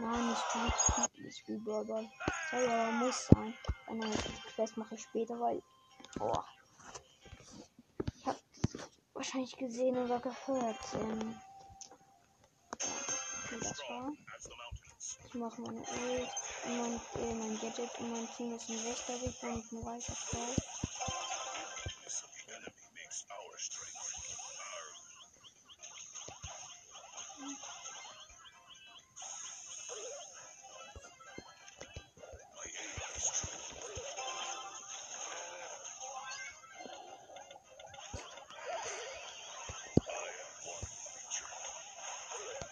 Nein, 0.00 0.32
ich 0.32 0.38
spiele 0.38 1.28
ich 1.28 1.36
spiel 1.38 1.58
Burger. 1.58 2.04
Soll 2.50 2.62
ja 2.62 2.90
muss 2.92 3.26
sein. 3.26 3.54
Oh 3.88 3.94
nein, 3.94 4.10
die 4.12 4.52
Quest 4.54 4.76
mache 4.76 4.94
ich 4.94 5.02
später, 5.02 5.38
weil. 5.40 5.62
Boah. 6.16 6.46
Ich 8.14 8.26
habe 8.26 8.38
wahrscheinlich 9.14 9.56
gesehen 9.56 9.98
oder 9.98 10.20
gehört. 10.20 10.78
Ähm, 10.94 11.34
ja, 11.34 11.49
das 13.60 13.78
war. 13.88 14.12
Ich 15.26 15.34
mache 15.34 15.60
meine 15.60 15.80
Ult 15.80 16.30
und 16.66 16.78
mein, 16.78 17.00
äh, 17.22 17.34
mein 17.34 17.60
Gadget 17.60 17.98
und 17.98 18.12
mein 18.12 18.28
Team 18.36 18.54
ist 18.54 18.68
ein 18.68 18.84
Wächterweg 18.84 19.42
und 19.42 19.72
ein 19.72 19.86
weißer 19.86 20.14
Frau. 20.14 20.46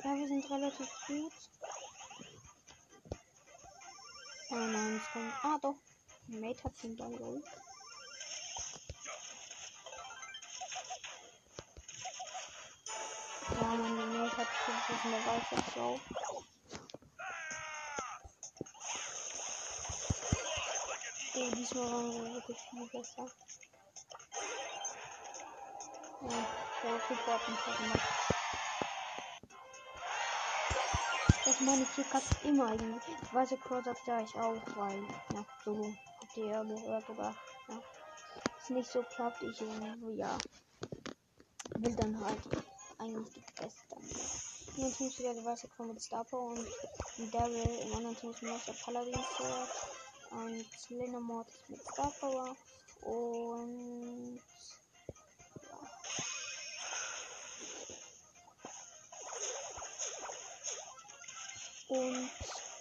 Ja, 0.09 0.14
wir 0.16 0.26
sind 0.26 0.50
relativ 0.50 0.88
gut. 1.07 1.33
Oh 4.50 4.54
nein, 4.54 4.97
es 4.97 5.12
kommt. 5.12 5.33
Ah, 5.42 5.59
doch. 5.61 5.75
Mate 6.59 6.65
hat 6.65 6.83
den 6.83 6.97
Ball, 6.97 7.12
glaube 7.12 7.43
Ja, 13.61 13.67
mein 13.67 14.23
Mate 14.23 14.37
hat 14.37 14.49
sich 14.67 15.05
in 15.05 15.11
der 15.11 15.27
Weiße 15.27 15.73
Show. 15.73 16.00
Oh, 21.35 21.50
diesmal 21.55 21.93
waren 21.93 22.25
wir 22.25 22.35
wirklich 22.35 22.59
viel 22.71 22.87
besser. 22.88 23.31
Ja, 26.21 26.47
der 26.83 26.99
Cooper 27.00 27.35
hat 27.35 27.49
mich 27.49 27.79
gemacht. 27.79 28.29
Das 31.45 31.61
meine 31.61 31.83
ich 31.83 31.88
hier 31.95 32.05
gerade 32.05 32.25
immer 32.45 32.67
eigentlich. 32.67 33.17
Ich 33.23 33.35
weiß, 33.35 33.49
der 33.50 33.59
Crow 33.59 33.85
sagt 33.85 34.07
ja 34.07 34.21
ich 34.21 34.35
auch, 34.35 34.61
weil, 34.77 35.03
ja, 35.33 35.45
so 35.65 35.95
habt 36.28 36.37
ihr 36.37 36.47
ja 36.47 36.62
es 38.62 38.70
nicht 38.70 38.90
so 38.90 39.02
klappt, 39.02 39.42
ich, 39.42 39.61
äh, 39.62 40.11
ja, 40.14 40.37
will 41.76 41.94
dann 41.97 42.23
halt 42.23 42.38
eigentlich 42.99 43.32
die 43.32 43.44
Beste. 43.61 43.97
In 44.76 44.85
einem 44.85 44.94
Team 44.94 45.08
ist 45.08 45.18
wieder 45.18 45.35
der 45.35 45.44
weiße 45.44 45.68
Crow 45.68 45.87
mit 45.87 46.00
Star 46.00 46.25
Power 46.25 46.50
und 46.50 47.35
Daryl, 47.35 47.80
im 47.87 47.94
anderen 47.94 48.16
Team 48.16 48.30
ist 48.30 48.42
noch 48.42 48.64
der 48.64 48.73
Paladin 48.75 49.14
Sword 49.14 49.70
und 50.30 50.66
Slender 50.78 51.20
Mortis 51.20 51.61
mit 51.68 51.80
Star 51.80 52.12
Power 52.20 52.56
und 53.02 54.40
Und 61.90 62.30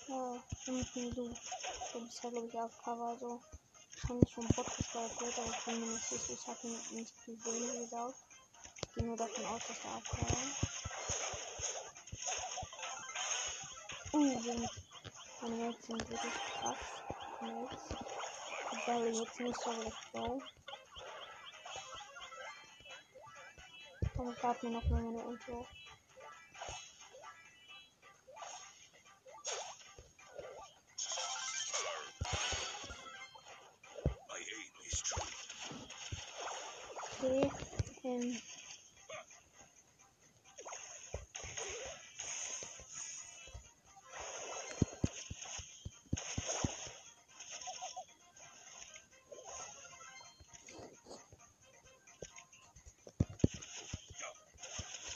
ja, 0.10 0.44
irgendwie 0.66 1.12
so. 1.16 1.57
So 1.98 2.04
bisher 2.04 2.30
glaube 2.30 2.48
ich 2.48 2.60
AFK 2.60 2.88
war 3.00 3.18
so. 3.18 3.42
Wahrscheinlich 3.92 4.34
vom 4.36 4.48
Bot 4.50 4.78
gesteuert 4.78 5.20
wird, 5.20 5.40
aber 5.40 5.50
ich 5.50 5.66
bin 5.66 5.80
mir 5.80 5.94
nicht 5.94 6.06
sicher. 6.08 6.34
Ich 6.34 6.48
habe 6.48 6.68
ihn 6.68 6.80
nicht 6.92 7.26
gesehen, 7.26 7.74
wie 7.74 7.78
gesagt. 7.80 8.16
Ich 8.82 8.94
gehe 8.94 9.04
nur 9.04 9.18
davon 9.18 9.46
aus, 9.46 9.62
dass 9.68 9.84
er 9.84 9.94
war. 9.94 10.38
Uh, 14.14 14.42
sind 14.44 14.70
meine 15.42 15.56
Mates 15.56 15.88
sind 15.88 16.10
wirklich 16.10 16.34
krass. 16.62 16.78
Mates. 17.42 17.80
Ich 18.74 18.86
glaube 18.86 19.10
jetzt 19.10 19.40
nicht 19.40 19.60
so 19.60 19.70
recht 19.72 20.14
low. 20.14 20.42
Und 24.18 24.34
ich 24.36 24.44
lade 24.44 24.66
mir 24.68 24.72
noch 24.72 24.90
mal 24.90 25.02
meine 25.02 25.24
Ulti. 25.24 25.66
Ähm. 38.08 38.42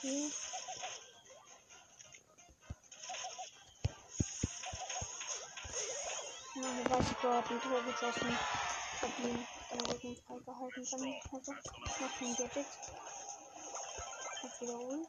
Okay. 0.03 0.31
Ja, 6.55 6.61
wobei 6.61 6.99
ich 6.99 7.19
glaube, 7.19 7.49
ein 7.49 7.61
Tor 7.61 7.81
geschossen. 7.83 8.37
Verblieben 8.99 9.60
den 9.71 9.85
Rücken 9.85 10.15
freigehalten. 10.15 10.87
Dann 10.91 11.15
also, 11.31 11.51
macht 11.51 12.21
ein 12.21 12.35
Gadget. 12.35 12.65
Hat 14.41 14.61
wieder 14.61 14.79
Ult. 14.79 15.07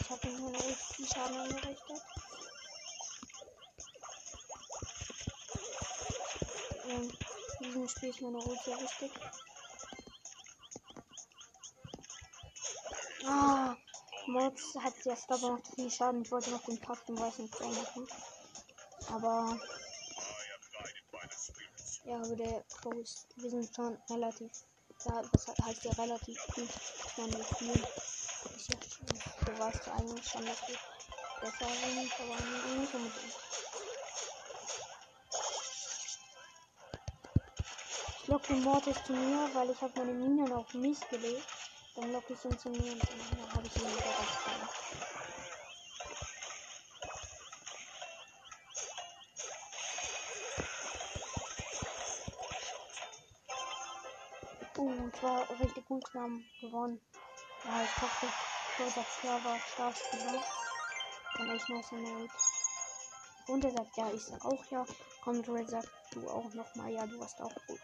Ich 0.00 0.10
habe 0.10 0.28
ihm 0.28 0.44
Ult 0.44 0.76
viel 0.94 1.06
Schaden 1.06 1.36
angerichtet. 1.36 2.02
Ähm, 6.88 7.12
in 7.60 7.66
diesem 7.66 7.88
Spiel 7.88 8.10
ist 8.10 8.20
meine 8.20 8.38
Ult 8.38 8.62
sehr 8.64 8.80
wichtig. 8.80 9.12
Ah, 13.24 13.76
Mods 14.26 14.74
hat 14.82 14.94
jetzt 15.04 15.30
aber 15.30 15.50
noch 15.50 15.74
viel 15.74 15.90
Schaden. 15.90 16.22
Ich 16.22 16.32
wollte 16.32 16.50
noch 16.50 16.64
den 16.64 16.80
im 17.08 17.18
weißen 17.18 17.48
Pro 17.50 17.68
machen. 17.68 18.08
Aber. 19.12 19.58
Ja, 22.04 22.16
aber 22.16 22.34
der 22.34 22.64
Pro 22.80 22.92
ist. 22.92 23.26
Wir 23.36 23.50
sind 23.50 23.74
schon 23.74 23.98
relativ. 24.08 24.50
Ja, 25.04 25.22
das 25.32 25.46
heißt 25.48 25.84
ja 25.84 25.92
relativ 25.92 26.38
gut. 26.54 26.68
Wir 27.16 27.44
spielen. 27.44 27.86
Ich, 28.56 28.66
du 28.66 29.58
weißt 29.58 29.86
ja 29.86 29.92
eigentlich 29.94 30.28
schon, 30.28 30.46
dass 30.46 30.66
wir 30.66 30.78
besser 31.40 31.66
sind, 31.94 32.12
aber 32.20 32.80
nicht 32.80 32.94
unbedingt. 32.94 33.36
Ich 38.22 38.28
locke 38.28 38.46
den 38.46 38.62
Mortis 38.62 38.96
zu 39.04 39.12
mir, 39.12 39.50
weil 39.52 39.70
ich 39.70 39.80
habe 39.80 39.92
meine 39.96 40.12
Minen 40.12 40.52
auf 40.52 40.72
mich 40.72 40.98
gelegt. 41.10 41.46
Dann 41.96 42.12
locke 42.12 42.32
ich 42.32 42.44
ihn 42.44 42.58
zu 42.58 42.70
mir 42.70 42.92
und 42.92 43.02
dann 43.02 43.52
habe 43.52 43.66
ich 43.66 43.76
ihn 43.76 43.82
wieder 43.82 44.21
war 55.22 55.48
richtig 55.60 55.86
gut, 55.86 56.02
wir 56.12 56.20
haben 56.20 56.44
gewonnen. 56.60 57.00
Ja, 57.64 57.82
ich 57.84 58.02
hoffe, 58.02 58.26
Rosa 58.78 59.06
Klar 59.20 59.44
war 59.44 59.58
Startspieler. 59.58 60.42
Dann 61.38 61.50
echt 61.50 61.68
nice 61.68 61.92
Mate. 61.92 62.32
Und 63.48 63.64
er 63.64 63.70
sagt 63.70 63.96
ja, 63.96 64.12
ich 64.12 64.24
sag 64.24 64.44
auch 64.44 64.64
ja. 64.70 64.84
Kommt 65.22 65.48
Red 65.48 65.68
sagt 65.68 65.88
du 66.12 66.28
auch 66.28 66.52
nochmal, 66.54 66.92
ja, 66.92 67.06
du 67.06 67.18
warst 67.20 67.40
auch 67.40 67.54
gut. 67.66 67.80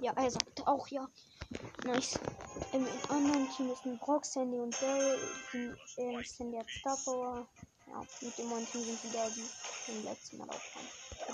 Ja, 0.00 0.12
er 0.16 0.30
sagt 0.30 0.66
auch 0.66 0.86
ja. 0.88 1.08
Nice. 1.84 2.18
Im 2.72 2.86
anderen 3.08 3.48
Team 3.50 3.70
ist 3.70 3.84
ein 3.86 3.98
Brock, 3.98 4.24
Sandy 4.24 4.58
und 4.58 4.80
Daryl. 4.80 5.18
Die 5.52 5.72
ähm, 5.96 6.22
sind 6.24 6.52
jetzt 6.52 6.70
Star. 6.70 7.46
Ja, 7.86 8.02
mit 8.20 8.36
dem 8.36 8.48
neuen 8.50 8.66
Team 8.70 8.82
sind 8.82 9.04
wieder 9.04 9.30
die 9.30 9.92
im 9.92 10.04
letzten 10.04 10.38
Mal 10.38 10.48
aufgekommen. 10.48 10.90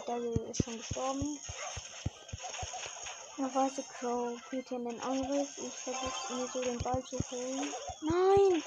Daryl 0.06 0.50
ist 0.50 0.62
schon 0.62 0.76
gestorben. 0.76 1.38
Der 3.36 3.52
weiße 3.52 3.82
Crow 3.82 4.38
geht 4.50 4.70
in 4.70 4.84
den 4.84 5.00
Angriff. 5.00 5.58
Ich 5.58 5.74
versuche 5.74 6.34
mir 6.34 6.46
so 6.52 6.62
den 6.62 6.78
Ball 6.78 7.02
zu 7.02 7.18
holen. 7.30 7.68
Nein! 8.02 8.62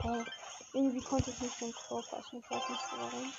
Hey, 0.00 0.24
irgendwie 0.74 1.00
konnte 1.00 1.30
ich 1.30 1.40
nicht 1.40 1.60
den 1.62 1.72
Crow 1.72 2.04
fassen. 2.04 2.38
Ich 2.40 2.50
weiß 2.50 2.68
nicht 2.68 2.82
warum. 2.98 3.32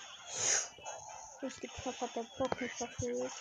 Richtig 1.44 1.72
knapp 1.72 2.02
hat 2.02 2.16
der 2.16 2.24
Brock 2.24 2.60
nicht 2.60 2.76
verfehlt. 2.76 3.32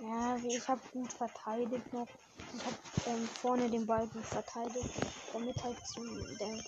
Ja, 0.00 0.36
ich 0.36 0.68
habe 0.68 0.80
gut 0.92 1.12
verteidigt 1.12 1.92
noch. 1.92 2.08
Ich 2.54 2.64
habe 2.64 2.87
ähm, 3.08 3.28
vorne 3.40 3.70
den 3.70 3.86
Ball 3.86 4.06
gut 4.08 4.24
verteidigt, 4.24 4.90
damit 5.32 5.62
halt 5.62 5.76
zum, 5.86 6.04
der, 6.38 6.62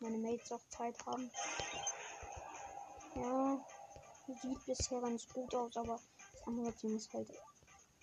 meine 0.00 0.18
Mates 0.18 0.52
auch 0.52 0.60
Zeit 0.68 0.96
haben. 1.06 1.30
Ja, 3.14 3.58
sieht 4.40 4.66
bisher 4.66 5.00
ganz 5.00 5.28
gut 5.28 5.54
aus, 5.54 5.76
aber 5.76 6.00
das 6.32 6.46
andere 6.46 6.72
Team 6.72 6.96
ist 6.96 7.12
halt 7.12 7.28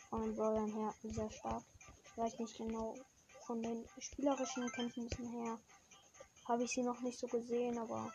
von 0.10 0.22
den 0.22 0.36
Brawlern 0.36 0.72
her 0.72 0.94
sehr 1.04 1.32
stark. 1.32 1.64
Ich 2.06 2.18
weiß 2.18 2.40
nicht 2.40 2.58
genau 2.58 2.96
von 3.46 3.64
den 3.64 3.84
spielerischen 4.00 4.72
Kenntnissen 4.72 5.28
her 5.32 5.60
habe 6.50 6.64
ich 6.64 6.72
sie 6.72 6.84
noch 6.84 7.00
nicht 7.02 7.20
so 7.20 7.28
gesehen, 7.28 7.78
aber 7.78 8.12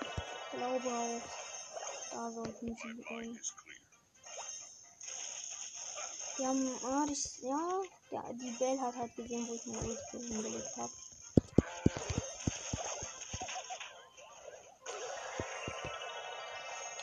ich 0.00 0.58
glaube 0.58 0.88
auch, 0.88 1.22
da 2.12 2.30
sollten 2.30 2.76
sie 2.76 3.04
ähm, 3.10 3.38
die 6.38 6.46
haben, 6.46 6.70
ah, 6.84 7.04
das, 7.06 7.38
ja, 7.42 7.82
ja, 8.10 8.32
die 8.32 8.50
Bell 8.58 8.80
hat 8.80 8.94
halt 8.96 9.14
gesehen, 9.16 9.46
wo 9.48 9.54
ich 9.54 9.66
meine 9.66 9.80
Ulti 9.80 10.32
hingelegt 10.32 10.76
habe. 10.76 10.92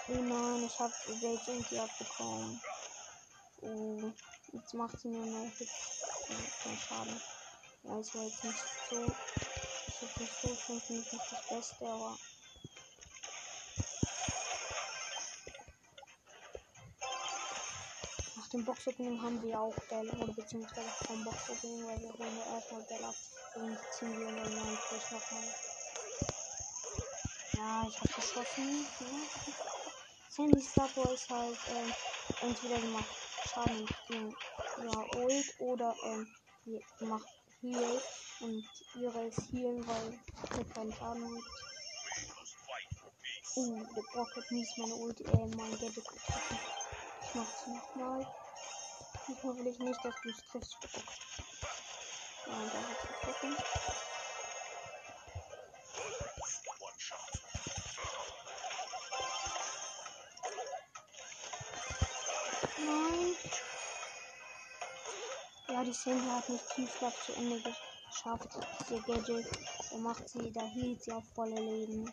Oh 0.08 0.22
nein, 0.22 0.63
ich 0.65 0.80
habe 0.80 0.94
Welt 1.22 1.42
irgendwie 1.46 1.80
abbekommen. 1.80 2.62
Oh, 3.62 4.12
jetzt 4.54 4.74
macht 4.74 5.00
sie 5.00 5.08
mir 5.08 5.26
noch 5.26 5.52
jetzt 5.60 6.00
keinen 6.63 6.78
Schaden. 6.78 7.22
Ja, 7.84 8.00
es 8.00 8.15
war 8.15 8.24
jetzt 8.24 8.44
nicht 8.44 8.58
so. 8.89 9.06
Ich 9.88 10.02
habe 10.02 10.24
nicht 10.24 10.42
so 10.42 10.56
finde 10.56 10.82
ich 10.82 11.13
nicht 11.13 11.32
das 11.32 11.48
Beste, 11.50 11.86
aber 11.88 12.18
nach 18.49 18.53
dem 18.53 18.65
Box-Opening 18.65 19.21
haben 19.21 19.43
wir 19.43 19.62
auch 19.62 19.75
Bell 19.89 20.09
oder 20.09 20.33
beziehungsweise 20.33 20.89
vom 21.05 21.23
Box-Opening, 21.23 21.85
weil 21.85 22.01
wir 22.01 22.13
holen 22.17 22.39
erstmal 22.51 22.81
Bell 22.81 23.03
ab 23.03 23.15
und 23.53 23.77
ziehen 23.93 24.17
wir 24.17 24.27
in 24.27 24.35
den 24.38 24.55
neuen 24.55 24.77
Push 24.89 25.12
nochmal. 25.12 25.43
Ja, 27.53 27.88
ich 27.88 27.99
habe 27.99 28.13
geschossen. 28.13 28.88
Ja. 29.01 29.53
Sandy 30.29 30.62
Starboy 30.62 31.13
ist 31.13 31.29
halt 31.29 31.57
ähm, 31.69 31.93
entweder 32.41 32.79
gemacht 32.79 33.05
Schaden 33.45 33.88
gegen 34.07 34.35
ja, 34.83 35.21
Ult 35.21 35.59
oder 35.59 35.95
ähm, 36.05 36.27
macht 37.01 37.29
Heal 37.62 38.01
und 38.39 38.65
ihre 38.95 39.27
ist 39.27 39.51
Heal, 39.51 39.85
weil 39.85 40.19
er 40.57 40.73
keinen 40.73 40.93
Schaden 40.93 41.21
macht. 41.21 41.43
Uh, 43.57 43.85
der 43.95 44.01
Brock 44.13 44.35
hat 44.35 44.51
mies 44.51 44.75
meine 44.77 44.95
Ult, 44.95 45.21
äh, 45.21 45.55
mein 45.55 45.71
Gadget 45.71 45.95
getroffen. 45.95 46.59
Ich 47.21 47.35
mach's 47.35 47.67
nochmal. 47.67 48.25
Diesmal 49.30 49.56
will 49.58 49.68
ich 49.68 49.78
nicht, 49.78 50.04
dass 50.04 50.15
du 50.24 50.30
es 50.30 50.44
triffst. 50.44 50.78
Und 52.48 52.74
da 52.74 52.80
hat 52.80 52.98
sie 53.00 53.08
getroffen. 53.08 53.58
Nein. 62.80 63.36
Ja, 65.68 65.84
die 65.84 65.94
Sandy 65.94 66.28
hat 66.28 66.50
nicht 66.50 66.70
Tiefschlag 66.76 67.13
zu 67.24 67.34
Ende 67.34 67.62
geschafft. 67.62 68.50
Ihr 68.89 69.02
Gadget. 69.04 69.48
Er 69.92 69.98
macht 70.00 70.28
sie, 70.28 70.52
da 70.52 70.62
hielt 70.62 71.04
sie 71.04 71.12
auf 71.12 71.24
volle 71.36 71.54
Leben. 71.56 72.12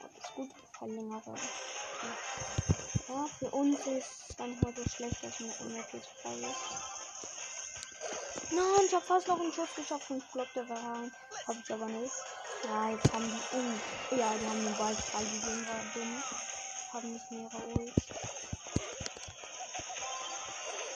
Das 0.00 0.12
ist 0.12 0.34
gut. 0.36 0.50
Verlängere. 0.78 1.34
Ja. 1.34 2.77
Ja, 3.08 3.26
für 3.38 3.50
uns 3.50 3.78
ist 3.86 4.06
es 4.28 4.38
manchmal 4.38 4.74
so 4.74 4.84
schlecht, 4.88 5.24
dass 5.24 5.40
man 5.40 5.50
unnötig 5.60 6.02
frei 6.22 6.34
ist. 6.34 6.64
Nein, 8.50 8.86
ich 8.86 8.94
habe 8.94 9.04
fast 9.04 9.28
noch 9.28 9.40
einen 9.40 9.52
Schuss 9.52 9.74
geschafft 9.76 10.10
und 10.10 10.32
blockte 10.32 10.60
rein. 10.68 11.12
Hab 11.46 11.56
ich 11.62 11.72
aber 11.72 11.86
nicht. 11.86 12.14
Ja, 12.64 12.90
jetzt 12.90 13.12
haben 13.12 13.24
die. 13.24 13.56
Oh, 13.56 14.16
ja, 14.16 14.32
die 14.34 14.46
haben 14.48 14.64
den 14.64 14.76
Ball 14.76 14.94
freigegeben, 14.94 15.66
war 15.68 15.84
dumm. 15.94 16.22
Haben 16.92 17.12
nicht 17.12 17.30
mehrere 17.30 17.62
Ults. 17.78 17.94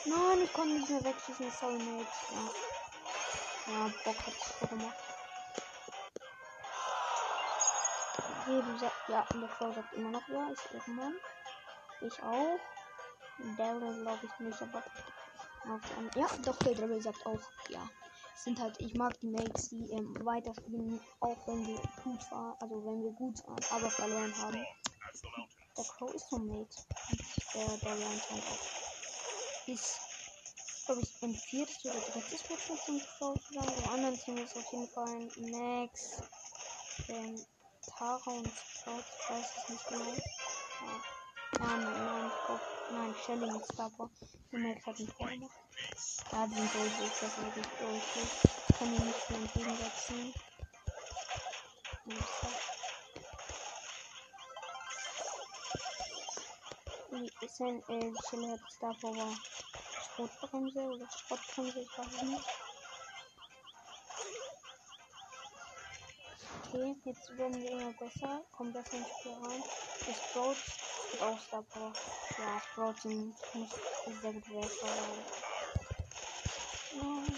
Nein, 0.05 0.43
ich 0.43 0.53
konnte 0.53 0.75
nicht 0.75 0.89
mehr 0.89 1.05
wegschießen. 1.05 1.53
Soulmates. 1.53 2.17
Ja. 2.33 3.73
Ja, 3.73 3.91
Bock 4.05 4.17
hat 4.27 4.35
es 4.35 4.69
gemacht. 4.69 4.97
Du 8.47 8.79
sagst, 8.79 8.97
ja, 9.09 9.25
und 9.33 9.41
der 9.41 9.49
Crow 9.51 9.75
sagt 9.75 9.95
immer 9.95 10.11
noch 10.11 10.29
ja, 10.29 10.49
ist 10.51 10.73
irgendwann. 10.73 11.15
Ich 12.03 12.23
auch. 12.23 12.59
Daryl 13.57 14.03
glaube 14.03 14.27
ich 14.27 14.39
nicht, 14.41 14.63
aber 14.63 14.79
auf 14.79 15.81
ja, 16.17 16.27
doch, 16.45 16.57
der 16.59 16.75
Daryl 16.75 17.01
sagt 17.01 17.25
auch 17.27 17.41
ja. 17.69 17.89
Sind 18.35 18.59
halt, 18.61 18.81
ich 18.81 18.95
mag 18.95 19.19
die 19.21 19.29
Mates, 19.29 19.69
die 19.69 19.91
ähm, 19.93 20.17
weiterspielen, 20.25 21.01
auch 21.21 21.47
wenn 21.47 21.65
wir 21.67 21.81
gut 22.03 22.31
waren, 22.31 22.57
also 22.61 22.85
wenn 22.85 23.03
wir 23.05 23.13
gut 23.13 23.47
waren, 23.47 23.65
aber 23.71 23.91
verloren 23.91 24.37
haben. 24.39 24.67
Der 25.77 25.85
Crow 25.85 26.13
ist 26.13 26.29
so 26.29 26.37
ein 26.37 26.47
Mate. 26.47 26.77
Der 27.55 27.67
Daryl 27.79 28.03
anscheinend 28.05 28.45
auch 28.47 29.69
ist. 29.69 30.01
glaube 30.87 31.03
ich, 31.03 31.23
ein 31.23 31.35
viertes 31.35 31.85
oder 31.85 32.01
drittes 32.01 32.51
Match 32.51 32.71
mit 32.71 32.89
dem 32.89 33.01
Sprout 33.01 33.37
zusammen. 33.47 33.73
Im 33.85 33.91
anderen 33.91 34.19
Team 34.19 34.37
ist 34.39 34.57
auf 34.57 34.73
jeden 34.73 34.89
Fall 34.89 35.29
Max, 35.37 36.23
ähm, 37.09 37.47
Tara 37.87 38.31
und 38.31 38.49
Sprout. 38.49 39.05
Ich 39.21 39.31
weiß 39.31 39.47
es 39.59 39.69
nicht 39.69 39.89
genau. 39.89 40.13
Ja. 40.15 41.22
მან 41.61 41.83
მან 41.87 42.29
მან 42.95 43.11
შელი 43.23 43.49
მიცდაბა 43.55 44.05
იმერთან 44.59 45.01
მდგომა 45.01 45.49
ადვინ 46.43 46.71
დაიძულეს 46.75 47.35
რიგტოში 47.57 48.23
ქანიმისთან 48.77 49.45
დინგაცინ 49.57 50.23
ისენ 57.49 57.81
შეიძლება 57.89 58.73
დაბოვა 58.85 59.29
ოთხმზე 60.25 60.87
ოთხმზე 61.37 61.85
გავიდნენ 61.97 62.45
ერთი 66.83 67.13
ძველი 67.21 67.75
მოგესა 67.83 68.33
კომბასენში 68.59 69.19
გავან 69.27 69.61
ეს 70.15 70.21
პროც 70.33 70.63
ich 71.13 71.23
auch 71.23 71.39
Star 71.41 71.63
Power. 71.63 71.93
Ja, 72.39 72.93
sind 73.01 73.35
nicht 73.55 73.75
sehr 74.21 74.33
gut 74.33 74.51
Werfer. 74.51 74.87
Nein. 76.95 77.37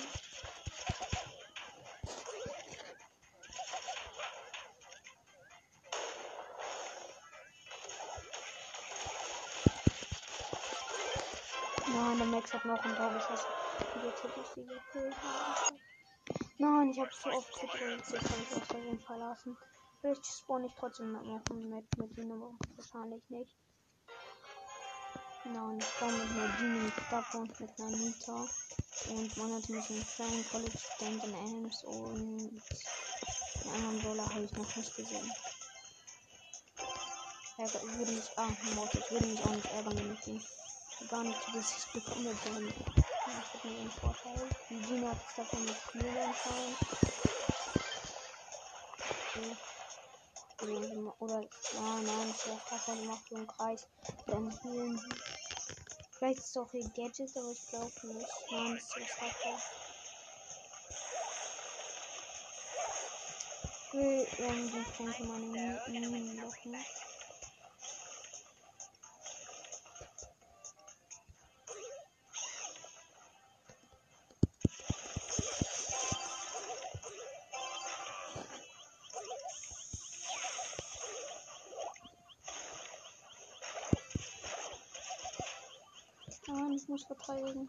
Nein, 11.87 12.19
der 12.19 12.27
Max 12.27 12.53
hat 12.53 12.65
noch 12.65 12.85
ein 12.85 12.97
Tor 12.97 13.13
geschossen. 13.13 13.47
Und 13.95 14.05
jetzt 14.05 14.23
hätte 14.23 14.41
ich 14.41 14.47
sie 14.55 14.67
gekillt. 14.67 15.17
Nein, 16.59 16.91
ich 16.91 16.99
habe 16.99 17.11
so 17.13 17.31
oft 17.31 17.53
gedrückt. 17.61 18.05
Jetzt 18.11 18.31
habe 18.31 18.43
ich 18.43 18.57
aus 18.57 18.67
Versehen 18.67 19.01
verlassen. 19.01 19.57
Vielleicht 20.05 20.27
spawn 20.27 20.65
ich 20.65 20.73
trotzdem 20.79 21.13
noch 21.13 21.23
mit 21.23 21.87
aber 22.31 22.53
wahrscheinlich 22.77 23.23
nicht. 23.31 23.57
Nein, 25.47 25.79
ich 25.79 25.87
spawn 25.87 26.19
mit 26.19 26.37
Nadine, 26.37 26.79
mit 26.81 26.93
Stapper 26.93 27.39
und 27.39 27.59
mit 27.59 27.79
Nanita. 27.79 28.47
Und 29.09 29.37
man 29.39 29.55
hat 29.55 29.67
mich 29.71 29.89
in 29.89 30.05
Flying 30.05 30.45
College 30.51 30.77
Stand 30.77 31.25
in 31.25 31.35
Ames 31.35 31.85
und 31.85 32.63
den 33.63 33.73
anderen 33.73 34.03
Dollar 34.03 34.29
habe 34.29 34.45
ich 34.45 34.53
noch 34.53 34.77
nicht 34.77 34.95
gesehen. 34.95 35.33
Ärger, 37.57 37.81
ich 37.83 37.99
würde 37.99 38.13
mich, 38.13 38.31
ah, 38.37 38.51
Mord, 38.75 38.95
ich 38.95 39.11
würde 39.11 39.27
mich 39.27 39.43
auch 39.43 39.55
nicht 39.55 39.73
ärgern, 39.73 39.97
wenn 39.97 40.13
ich 40.13 40.27
ihn 40.27 40.45
gar 41.09 41.25
nicht 41.25 41.43
zu 41.45 41.53
Gesicht 41.53 41.93
bekomme, 41.95 42.37
denn 42.45 42.69
ich 42.69 43.55
habe 43.55 43.69
mir 43.69 43.79
einen 43.79 43.91
Vorteil. 43.91 44.51
Die 44.69 44.81
Gina 44.83 45.13
hat 45.13 45.19
es 45.27 45.35
davon 45.37 45.65
mit 45.65 45.75
Spielen 45.75 46.17
anscheinend. 46.19 46.77
Okay. 49.35 49.74
Oder, 51.19 51.41
ja, 51.41 52.01
nein, 52.03 52.35
ich 52.35 52.47
wäre 52.47 52.59
fast 52.67 52.89
eine 52.89 53.03
macht 53.03 53.29
so 53.29 53.37
einen 53.37 53.47
Kreis. 53.47 53.87
Dann 54.27 54.51
sie. 54.51 54.99
Vielleicht 56.11 56.39
ist 56.39 56.51
es 56.51 56.57
auch 56.57 56.73
ihr 56.73 56.89
Gadget, 56.89 57.37
aber 57.37 57.51
ich 57.53 57.69
glaube 57.69 57.93
nicht. 58.05 58.29
Nein, 58.51 58.75
das 58.75 58.97
ist 58.97 59.21
Hacker. 59.21 59.59
Ich 63.87 64.01
will 64.01 64.27
den 64.39 64.85
Frank 64.97 65.21
meine 65.21 65.81
Minen 65.89 66.41
locken. 66.41 66.75
Nein, 86.75 86.83
ich 86.83 86.89
muss 86.89 87.05
verteidigen. 87.05 87.69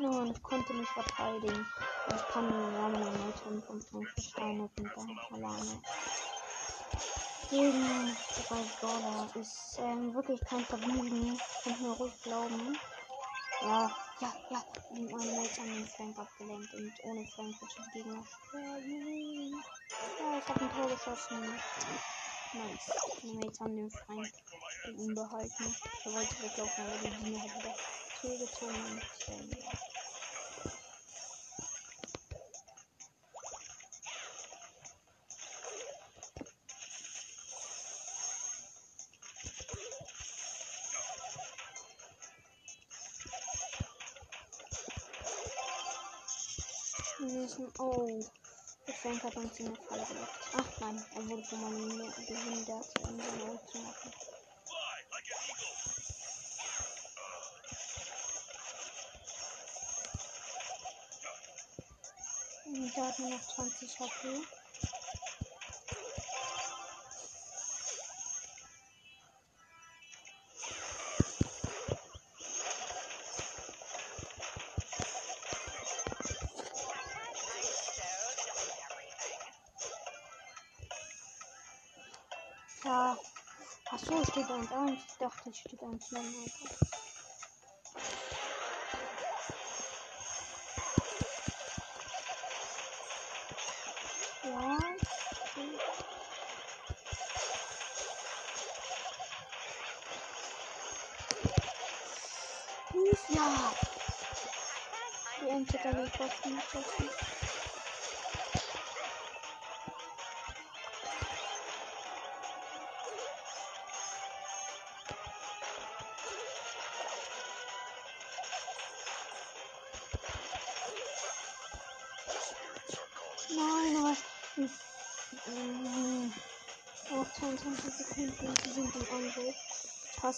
Nein, 0.00 0.32
ich 0.34 0.42
konnte 0.42 0.74
nicht 0.74 0.90
verteidigen. 0.90 1.64
Ich 2.12 2.28
kann 2.32 2.50
ja 2.50 2.88
meine 2.88 3.24
Eltern 3.24 3.62
vom 3.62 3.80
Frank 3.80 4.08
versteinert 4.10 4.70
und 4.78 4.90
dann 4.96 5.20
alleine. 5.30 5.80
Gegen 7.50 8.16
drei 8.48 8.64
Dollar 8.80 9.28
ist 9.36 9.78
ähm, 9.78 10.12
wirklich 10.12 10.40
kein 10.40 10.64
Vergnügen. 10.64 11.38
Könnt 11.62 11.80
mir 11.80 11.90
ruhig 11.90 12.12
glauben. 12.24 12.76
Ja, 13.62 13.90
ja, 14.22 14.32
ja. 14.50 14.62
Und 14.90 15.12
meine 15.12 15.32
Mates 15.32 15.58
haben 15.58 15.72
den 15.72 15.86
Frank 15.86 16.18
abgelenkt 16.18 16.74
und 16.74 16.92
ohne 17.04 17.24
Frank 17.26 17.60
wird 17.60 17.70
die 17.78 17.98
Gegner. 17.98 18.24
Ja, 20.18 20.38
ich 20.38 20.48
habe 20.48 20.64
ein 20.64 20.72
Tor 20.72 20.88
geschossen. 20.88 22.17
Nice. 22.54 22.90
Meine 23.22 23.34
Mates 23.40 23.60
haben 23.60 23.76
den 23.76 23.90
Frank 23.90 24.32
ihn 24.86 25.14
behalten. 25.14 25.76
Er 26.04 26.12
wollte 26.14 26.42
weglaufen, 26.42 26.84
aber 26.84 27.10
die 27.10 27.24
Diener 27.24 27.42
hat 27.42 27.58
wieder 27.58 27.74
Tür 28.20 28.38
gezogen 28.38 29.02
und. 29.28 29.56
Wir 47.18 47.26
müssen. 47.26 47.72
Oh. 47.78 48.37
Frank 49.08 49.22
hat 49.22 49.36
uns 49.36 49.58
in 49.58 49.72
gelockt. 49.72 50.12
Ach 50.52 50.80
nein, 50.80 51.02
er 51.14 51.28
wurde 51.30 51.42
von 51.44 51.60
meinem 51.62 52.12
behindert, 52.26 52.86
um 53.00 53.18
seine 53.18 53.50
Ult 53.50 53.70
zu 53.70 53.78
machen. 53.78 54.12
Und 62.66 62.96
der 62.96 63.06
hat 63.06 63.18
nur 63.18 63.30
noch 63.30 63.54
20 63.54 63.98
HP. 63.98 64.57
Ja. 82.88 83.18
Achso, 83.90 84.24
steht 84.24 84.46
1-1. 84.46 84.92
Ich 84.94 85.18
dachte, 85.18 85.50
es 85.50 85.58
steht 85.58 85.82
1 85.82 86.10
0 86.10 86.22
Ja. 94.42 94.78
Mies, 102.94 103.18
ja. 103.28 103.72
Die 105.42 105.50
da 105.82 105.92
die 105.92 106.10
Kosten 106.18 106.56
geschossen. 106.56 107.07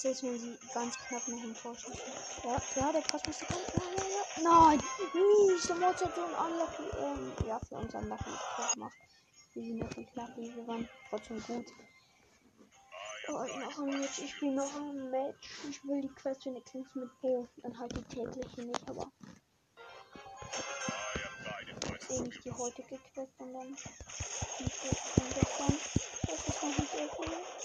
Ich 0.00 0.06
hasse 0.06 0.16
es, 0.16 0.22
wenn 0.22 0.38
sie 0.38 0.58
ganz 0.72 0.96
knapp 0.96 1.28
noch 1.28 1.44
im 1.44 1.54
schießen. 1.54 1.92
Ja, 2.44 2.62
ja, 2.76 2.92
der 2.92 3.00
Pass 3.02 3.22
müsste 3.26 3.44
kommen. 3.44 3.60
Ja, 3.76 3.82
ja, 3.82 4.08
ja. 4.08 4.42
Nein! 4.42 4.82
Mies, 5.12 5.66
der 5.66 5.76
Mod 5.76 5.94
hat 5.94 6.14
so 6.14 6.24
ein 6.24 6.52
Unlucky, 6.52 6.82
ähm, 6.98 7.32
ja, 7.46 7.60
für 7.68 7.74
uns 7.74 7.94
Unlucky 7.94 8.30
gemacht. 8.72 8.96
Wir 9.52 9.62
sind 9.62 9.98
ein 9.98 10.06
knapp, 10.06 10.34
wir 10.38 10.66
waren 10.66 10.88
trotzdem 11.10 11.42
gut. 11.42 11.66
Oh, 13.28 13.32
noch 13.32 13.78
ein 13.78 14.00
Match, 14.00 14.20
ich 14.20 14.30
spiele 14.30 14.54
noch 14.54 14.74
ein 14.74 15.10
Match. 15.10 15.50
Ich 15.68 15.84
will 15.84 16.00
die 16.00 16.08
Quest 16.08 16.46
wenigstens 16.46 16.94
mit 16.94 17.20
Bo. 17.20 17.46
Dann 17.58 17.78
halt 17.78 17.94
die 17.94 18.02
tägliche 18.04 18.62
nicht, 18.62 18.88
aber 18.88 19.12
eben 22.08 22.24
nicht 22.24 22.42
die 22.42 22.52
heutige 22.52 22.96
Quest, 23.12 23.32
sondern 23.38 23.76
die 24.58 24.64
Quest 24.64 25.00
von 25.10 25.24
gestern. 25.34 25.78
Das 26.26 26.48
ist 26.48 26.62
noch 26.62 26.78
nicht 26.78 26.94
erfüllt. 26.94 27.60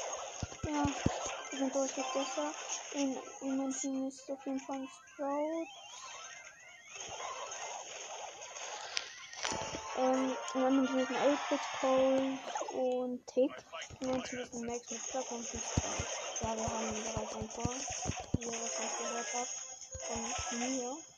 Ja, 0.66 1.15
die 1.56 1.60
sind 1.60 1.74
deutlich 1.74 2.06
besser. 2.08 2.54
In, 2.96 3.18
in 3.40 3.58
meinem 3.58 3.74
Team 3.74 4.08
ist 4.10 4.30
auf 4.30 4.46
jeden 4.46 4.60
Fall 4.60 4.76
ein 4.76 4.90
Sprout. 4.90 5.68
Ähm, 9.98 10.36
in 10.54 10.62
meinem 10.62 10.86
Team 10.86 11.00
ist 11.00 11.10
ein 11.12 11.16
Alfred 11.16 11.60
Cole 11.80 12.38
und 12.74 13.28
Tick. 13.28 13.52
In 14.02 14.10
meinem 14.10 14.24
Team 14.26 14.40
ist 14.40 14.54
ein 14.54 14.66
Max 14.66 14.92
mit 14.92 15.08
Plug 15.08 15.32
und 15.32 15.54
ein 15.54 15.62
Sprout. 15.62 16.42
Ja, 16.42 16.58
wir 16.58 16.64
haben 16.68 17.04
bereits 17.04 17.36
ein 17.36 17.50
Tor, 17.50 17.74
wie 18.34 18.44
ihr 18.44 18.52
wahrscheinlich 18.52 18.98
gehört 18.98 19.34
habt, 19.34 20.50
von 20.50 20.60
mir. 20.60 21.15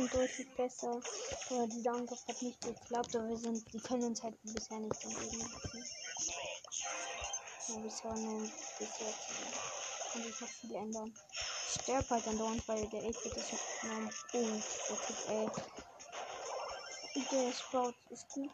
Sind 0.00 0.14
deutlich 0.14 0.48
besser. 0.56 1.00
Aber 1.50 1.66
dieser 1.66 1.92
Angriff 1.92 2.26
hat 2.26 2.42
nicht 2.42 2.60
geklappt, 2.60 3.14
aber 3.14 3.28
wir 3.28 3.36
sind, 3.36 3.72
die 3.72 3.80
können 3.80 4.04
uns 4.04 4.22
halt 4.22 4.34
bisher 4.42 4.78
nicht 4.78 5.04
entgegen 5.04 5.40
lassen. 5.40 5.84
Ja, 7.68 7.76
bisher 7.76 8.14
nur 8.14 8.40
bis 8.40 8.50
jetzt. 8.78 10.12
Kann 10.12 10.22
sich 10.22 10.40
noch 10.40 10.48
viel 10.48 10.74
ändern. 10.74 11.14
Ich 11.66 11.82
sterbe 11.82 12.10
halt 12.10 12.26
andauernd, 12.26 12.66
weil 12.66 12.88
der 12.88 13.02
8-Bit 13.02 13.36
ist 13.36 13.52
jetzt 13.52 13.84
mein 13.84 14.10
Oh, 14.32 14.60
der 14.88 14.96
Typ, 15.06 15.16
ey. 15.28 15.48
Der 17.30 17.52
Sprout 17.52 17.94
ist 18.10 18.28
gut. 18.30 18.50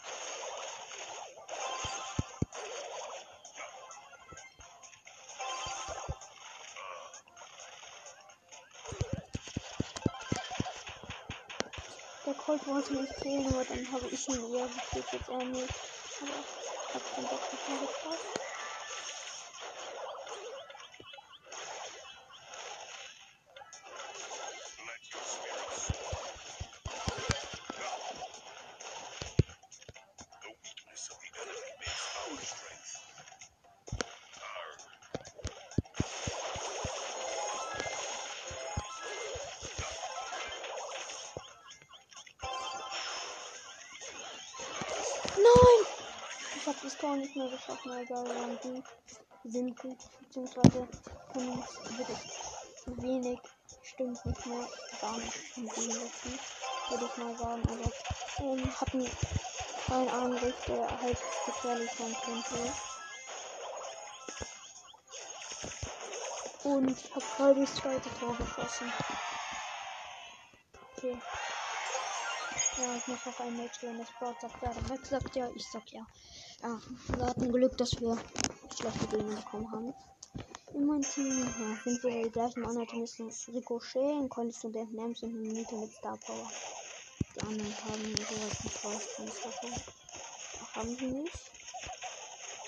Wollte 12.67 12.95
mich 12.95 13.15
killen, 13.17 13.47
aber 13.47 13.65
dann 13.65 13.91
habe 13.93 14.09
ich 14.11 14.29
ihn 14.29 14.41
gekillt, 14.69 15.13
jetzt 15.13 15.29
er 15.29 15.45
nicht. 15.45 15.75
Aber 16.21 16.47
ich 16.89 16.95
habe 16.95 17.05
doch 17.29 17.51
nicht 17.51 17.67
mehr 17.69 17.79
getroffen. 46.87 47.01
Tor 47.01 47.17
nicht 47.17 47.37
mehr 47.37 47.49
geschaffen, 47.49 47.99
egal, 47.99 48.29
waren 48.29 48.59
die 48.63 49.51
sind 49.51 49.79
gut, 49.79 49.99
beziehungsweise 50.21 50.89
können 51.33 51.65
es 51.99 53.03
wenig, 53.03 53.39
stimmt 53.83 54.25
nicht 54.25 54.47
mehr, 54.47 54.69
gar 55.01 55.17
nicht 55.19 55.57
in 55.57 55.67
dem 55.67 55.89
letzten, 55.89 56.39
würde 56.91 57.11
ich 57.11 57.17
mal 57.17 57.37
sagen, 57.37 57.63
aber 57.69 57.93
ähm, 58.45 58.81
hatten 58.81 59.07
einen 59.91 60.09
Angriff, 60.09 60.65
der 60.67 61.01
halt 61.01 61.19
gefährlich 61.47 61.91
sein 61.99 62.17
könnte. 62.25 62.73
Und 66.65 66.91
ich 66.91 67.15
habe 67.15 67.25
gerade 67.37 67.61
das 67.61 67.75
zweite 67.77 68.11
Tor 68.19 68.37
geschossen. 68.37 68.93
Okay. 70.97 71.17
Ja, 72.79 72.97
ich 72.97 73.07
muss 73.07 73.25
noch 73.25 73.41
ein 73.41 73.57
Match 73.57 73.81
gehen. 73.81 73.99
Das 73.99 74.09
Sport 74.09 74.41
sagt 74.41 74.63
ja, 74.63 74.71
der 74.71 75.05
sagt 75.05 75.37
ja, 75.37 75.49
ich 75.55 75.67
sag 75.67 75.91
ja. 75.93 76.05
Ja, 76.63 76.81
wir 77.09 77.27
hatten 77.27 77.53
Glück, 77.53 77.77
dass 77.77 78.01
wir 78.01 78.17
schlechte 78.75 79.07
Gegner 79.09 79.37
bekommen 79.37 79.71
haben. 79.71 79.95
In 80.75 80.87
meinem 80.87 81.03
Team 81.03 81.27
ja, 81.29 81.77
sind 81.85 82.03
wir 82.03 82.25
die 82.25 82.31
gleichen 82.31 82.65
Anatomen 82.65 83.09
Ricochet, 83.53 83.97
ein 83.97 84.29
Konstant 84.29 84.95
Nams 84.95 85.23
und 85.23 85.35
ein 85.35 85.43
Nita 85.43 85.77
mit 85.77 85.93
Star 85.93 86.17
Power. 86.19 86.51
Die 87.35 87.41
anderen 87.41 87.75
haben 87.85 88.17
sowas 88.17 88.65
nicht 88.65 88.85
raus, 88.85 89.03
keine 89.17 89.31
Star 89.31 89.53
Power. 89.61 89.83
Haben 90.75 90.97
sie 90.97 91.07
nicht. 91.07 91.51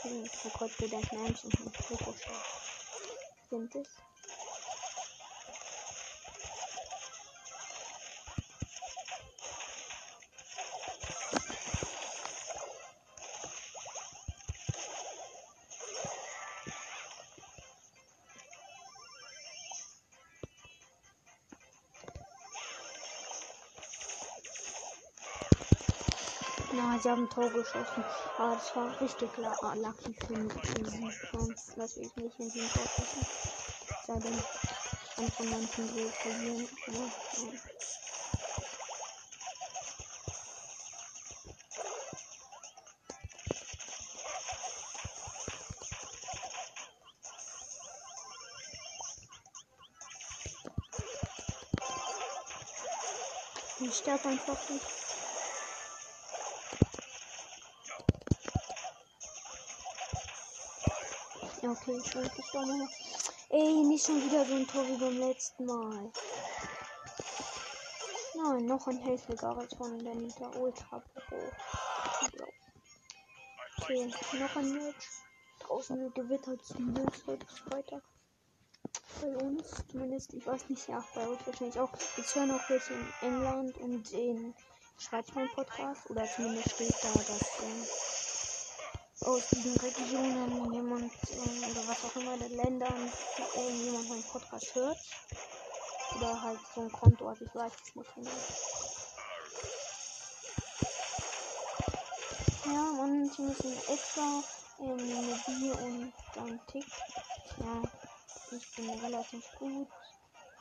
Ein 0.04 0.50
Konstant 0.52 1.12
Nams 1.12 1.44
und 1.44 1.60
Ricochet. 1.90 2.16
Sind 3.50 3.74
es. 3.74 3.88
Sie 26.96 27.10
haben 27.10 27.24
ein 27.24 27.30
Tor 27.30 27.50
geschossen. 27.50 28.04
Aber 28.38 28.54
das 28.54 28.74
war 28.74 29.00
richtig 29.00 29.28
ah, 29.62 29.74
lucky 29.74 30.14
für 30.26 30.34
diesen 30.34 31.10
Chance, 31.10 31.72
dass 31.76 31.96
wir 31.96 32.02
nicht 32.02 32.38
in 32.38 32.50
den 32.50 32.70
Tor 32.70 32.84
schießen. 32.86 33.26
Sei 34.06 34.18
denn, 34.20 34.38
kann 35.16 35.30
von 35.32 35.50
manchen 35.50 35.88
so 35.88 36.08
verlieren. 36.08 36.68
Aber, 36.86 36.96
ja. 36.96 37.52
Ich 53.80 53.94
sterbe 53.96 54.28
einfach 54.28 54.68
nicht. 54.70 55.07
Okay, 61.88 62.02
ich 62.04 62.12
bin 62.12 62.30
gestorben. 62.36 62.88
Ey, 63.48 63.84
nicht 63.84 64.04
schon 64.04 64.22
wieder 64.22 64.44
so 64.44 64.54
ein 64.56 64.66
Tor 64.66 64.86
wie 64.86 64.98
beim 64.98 65.16
letzten 65.16 65.64
Mal. 65.64 66.12
Nein, 68.34 68.66
noch 68.66 68.86
ein 68.88 68.98
Helfliger 68.98 69.66
von 69.74 69.98
der 70.04 70.14
Nita 70.14 70.50
Ultra 70.58 70.98
Pro. 70.98 71.36
Okay, 73.78 74.12
noch 74.38 74.56
ein 74.56 74.72
Match. 74.74 75.06
Draußen 75.60 76.12
gewittert 76.12 76.62
zum 76.62 76.92
Bild 76.92 77.26
heute 77.26 77.46
Freitag. 77.46 78.02
Bei 79.22 79.36
uns 79.38 79.82
zumindest, 79.90 80.34
ich 80.34 80.46
weiß 80.46 80.68
nicht, 80.68 80.86
ja, 80.88 81.02
bei 81.14 81.26
uns 81.26 81.46
wahrscheinlich 81.46 81.80
auch. 81.80 81.92
Ich 82.18 82.34
höre 82.34 82.46
noch 82.46 82.68
welche 82.68 82.92
in 82.92 83.12
England 83.22 83.78
und 83.78 84.12
in 84.12 84.54
Schweiz 84.98 85.28
mein 85.34 85.48
Podcast. 85.54 86.10
Oder 86.10 86.26
zumindest 86.26 86.70
steht 86.74 86.94
da, 87.02 87.12
dass. 87.14 87.62
Ähm, 87.62 87.86
aus 89.28 89.46
diesen 89.50 89.76
Regionen 89.76 90.72
jemand 90.72 91.12
äh, 91.30 91.70
oder 91.70 91.86
was 91.86 92.02
auch 92.02 92.16
immer 92.16 92.38
den 92.38 92.56
Ländern 92.56 93.12
äh, 93.56 93.84
jemand 93.84 94.08
meinen 94.08 94.22
Podcast 94.22 94.74
hört. 94.74 94.98
Oder 96.16 96.42
halt 96.42 96.58
so 96.74 96.80
ein 96.80 96.92
Konto, 96.92 97.28
also 97.28 97.44
ich 97.44 97.54
weiß 97.54 97.72
es 97.84 97.96
nicht 97.96 98.14
genau. 98.14 98.30
Ja, 102.74 102.92
manche 102.96 103.42
müssen 103.42 103.76
extra 103.88 104.42
ähm, 104.80 105.26
Mobil 105.26 105.72
und 105.72 106.12
dann 106.34 106.58
Tick. 106.68 106.86
Ja, 107.58 107.82
ich 108.56 108.76
bin 108.76 108.90
relativ 109.00 109.44
gut. 109.58 109.88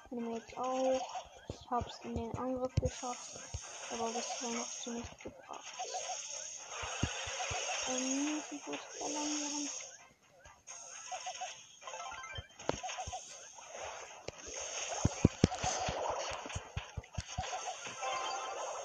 Bin 0.10 0.34
jetzt 0.34 0.58
auch. 0.58 1.02
Ich 1.50 1.72
hab's 1.72 2.02
in 2.04 2.16
den 2.16 2.36
Angriff 2.36 2.76
geschafft, 2.76 3.32
aber 3.92 4.12
bisher 4.12 4.50
noch 4.50 4.70
ziemlich 4.84 5.24
gebracht. 5.24 6.07
Ähm, 7.90 8.44
ich 8.52 8.68
muss 8.68 8.80
verlangen. 8.98 9.70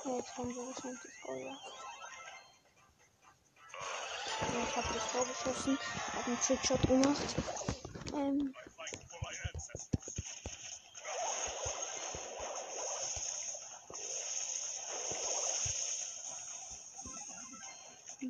Ja, 0.05 0.17
jetzt 0.17 0.37
haben 0.37 0.55
wir 0.55 0.67
wahrscheinlich 0.67 1.01
das 1.03 1.13
Feuer. 1.23 1.59
Ich 4.69 4.77
habe 4.77 4.89
das 4.95 5.03
vorgeschossen, 5.05 5.79
habe 6.13 6.27
einen 6.27 6.41
Trickshot 6.41 6.83
gemacht. 6.83 7.37
Ähm, 8.15 8.55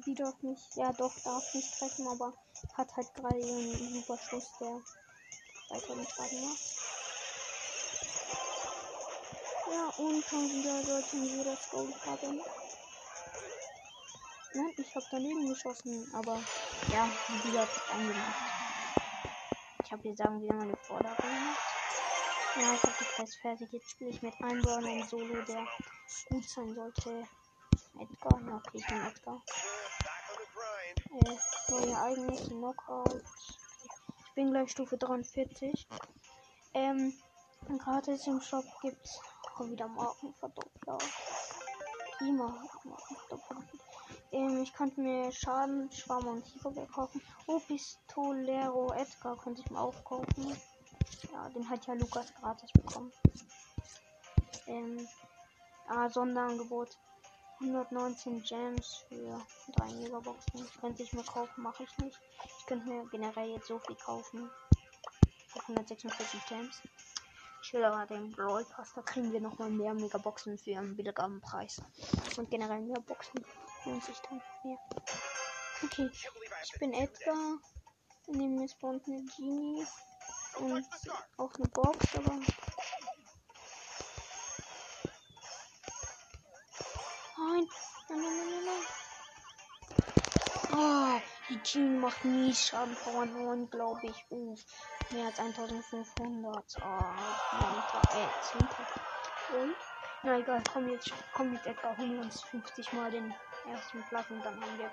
die 0.06 0.11
darf 0.22 0.42
nicht, 0.42 0.76
ja 0.76 0.92
doch, 0.92 1.12
darf 1.24 1.54
nicht 1.54 1.78
treffen, 1.78 2.06
aber 2.06 2.32
hat 2.74 2.96
halt 2.96 3.14
gerade 3.14 3.34
einen 3.34 3.94
super 3.94 4.18
Schuss, 4.18 4.52
der 4.60 4.80
weiter 5.70 5.94
den 5.94 6.06
Schaden 6.06 6.48
macht. 6.48 6.60
Ja, 9.70 10.04
und 10.04 10.24
schon 10.24 10.50
wieder 10.50 10.82
sollten 10.82 11.36
wir 11.36 11.44
das 11.44 11.70
Gold 11.70 12.06
haben. 12.06 12.40
Nein, 14.54 14.74
ich 14.76 14.94
habe 14.94 15.06
daneben 15.10 15.48
geschossen, 15.48 16.10
aber 16.14 16.42
ja, 16.92 17.08
es 17.28 17.90
eingemacht. 17.90 18.62
Ich 19.84 19.92
habe 19.92 20.02
hier 20.02 20.16
sagen, 20.16 20.42
wie 20.42 20.46
lange 20.46 20.62
eine 20.62 20.76
Forderung 20.76 21.16
gemacht. 21.16 21.58
Ja, 22.56 22.74
ich 22.74 22.82
habe 22.82 22.94
die 23.00 23.04
Quest 23.04 23.36
fertig. 23.40 23.72
Jetzt 23.72 23.90
spiele 23.90 24.10
ich 24.10 24.20
mit 24.20 24.34
einem 24.42 24.60
Brawler 24.60 24.88
in 24.88 25.08
Solo, 25.08 25.42
der 25.42 25.66
gut 26.28 26.48
sein 26.48 26.74
sollte. 26.74 27.26
Edgar, 27.98 28.40
ja, 28.40 28.56
okay, 28.56 28.78
ich 28.78 28.86
bin 28.86 29.06
Edgar. 29.06 29.42
Äh, 31.12 31.36
neue 31.70 31.90
Ereignisse, 31.90 32.48
Knockout. 32.48 33.22
Ich 34.26 34.34
bin 34.34 34.50
gleich 34.50 34.70
Stufe 34.70 34.96
43. 34.96 35.86
Ähm, 36.72 37.12
gratis 37.78 38.26
im 38.26 38.40
Shop 38.40 38.64
gibt's 38.80 39.20
auch 39.54 39.66
wieder 39.66 39.88
Markenverdoppler. 39.88 40.98
Immer 42.20 42.48
Markenverdoppler. 42.48 43.62
Ähm, 44.32 44.62
ich 44.62 44.72
konnte 44.72 45.02
mir 45.02 45.30
Schaden, 45.32 45.92
Schwarm 45.92 46.26
und 46.28 46.44
Tigerberg 46.44 46.90
kaufen. 46.90 47.20
Oh, 47.46 47.58
Pistolero 47.58 48.94
Edgar 48.94 49.36
konnte 49.36 49.60
ich 49.60 49.70
mir 49.70 49.80
auch 49.80 50.04
kaufen. 50.04 50.56
Ja, 51.30 51.50
den 51.50 51.68
hat 51.68 51.86
ja 51.86 51.92
Lukas 51.92 52.32
gratis 52.40 52.72
bekommen. 52.72 53.12
Ähm, 54.66 55.06
ah, 55.88 56.08
Sonderangebot. 56.08 56.96
119 57.62 58.42
Gems 58.42 59.04
für 59.08 59.40
3 59.76 59.94
Megaboxen. 59.94 60.68
Könnte 60.80 61.02
ich 61.04 61.12
mir 61.12 61.22
kaufen, 61.22 61.62
mache 61.62 61.84
ich 61.84 61.98
nicht. 61.98 62.20
Ich 62.58 62.66
könnte 62.66 62.88
mir 62.88 63.06
generell 63.10 63.50
jetzt 63.50 63.68
so 63.68 63.78
viel 63.78 63.94
kaufen. 63.96 64.50
146 65.68 66.46
Gems. 66.46 66.82
Ich 67.62 67.72
will 67.72 67.84
aber 67.84 68.04
den 68.06 68.32
Brawl 68.32 68.64
Pass, 68.64 68.92
da 68.94 69.02
kriegen 69.02 69.32
wir 69.32 69.40
nochmal 69.40 69.70
mehr 69.70 69.94
Megaboxen 69.94 70.58
für 70.58 70.76
einen 70.76 70.96
billigeren 70.96 71.40
Preis. 71.40 71.80
Und 72.36 72.50
generell 72.50 72.80
mehr 72.80 73.00
Boxen 73.00 73.44
lohnt 73.84 74.04
sich 74.04 74.18
dann 74.28 74.42
mehr. 74.64 74.78
Okay, 75.84 76.10
ich 76.12 76.78
bin 76.80 76.92
Edgar. 76.92 77.58
Neben 78.26 78.56
mir 78.56 78.68
spawnt 78.68 79.06
eine 79.06 79.22
Genie. 79.36 79.86
Und 80.58 80.86
auch 81.36 81.54
eine 81.54 81.68
Box, 81.68 82.16
aber. 82.16 82.40
Nein, 88.12 88.20
nein, 88.20 88.36
nein, 88.36 88.64
nein, 88.64 88.64
nein. 88.66 88.84
Oh, 90.74 91.20
die 91.48 91.58
Genie 91.62 91.98
macht 91.98 92.24
nie 92.26 92.54
Schaden 92.54 92.94
vor 92.94 93.24
9, 93.24 93.70
glaube 93.70 94.06
ich. 94.06 94.26
Uff, 94.28 94.60
mehr 95.10 95.26
als 95.26 95.38
1500. 95.38 96.76
Oh, 96.82 96.84
9. 96.84 96.98
Äh, 98.12 98.28
10. 98.42 99.62
Und? 99.62 99.76
Na 100.24 100.38
egal, 100.38 100.62
komm 100.70 100.88
jetzt, 100.90 101.10
komm 101.32 101.54
jetzt 101.54 101.66
etwa 101.66 101.90
150 101.92 102.92
mal 102.92 103.10
den 103.10 103.34
ersten 103.66 104.02
Platz 104.04 104.26
und 104.30 104.44
dann 104.44 104.60
haben 104.60 104.78
wir 104.78 104.90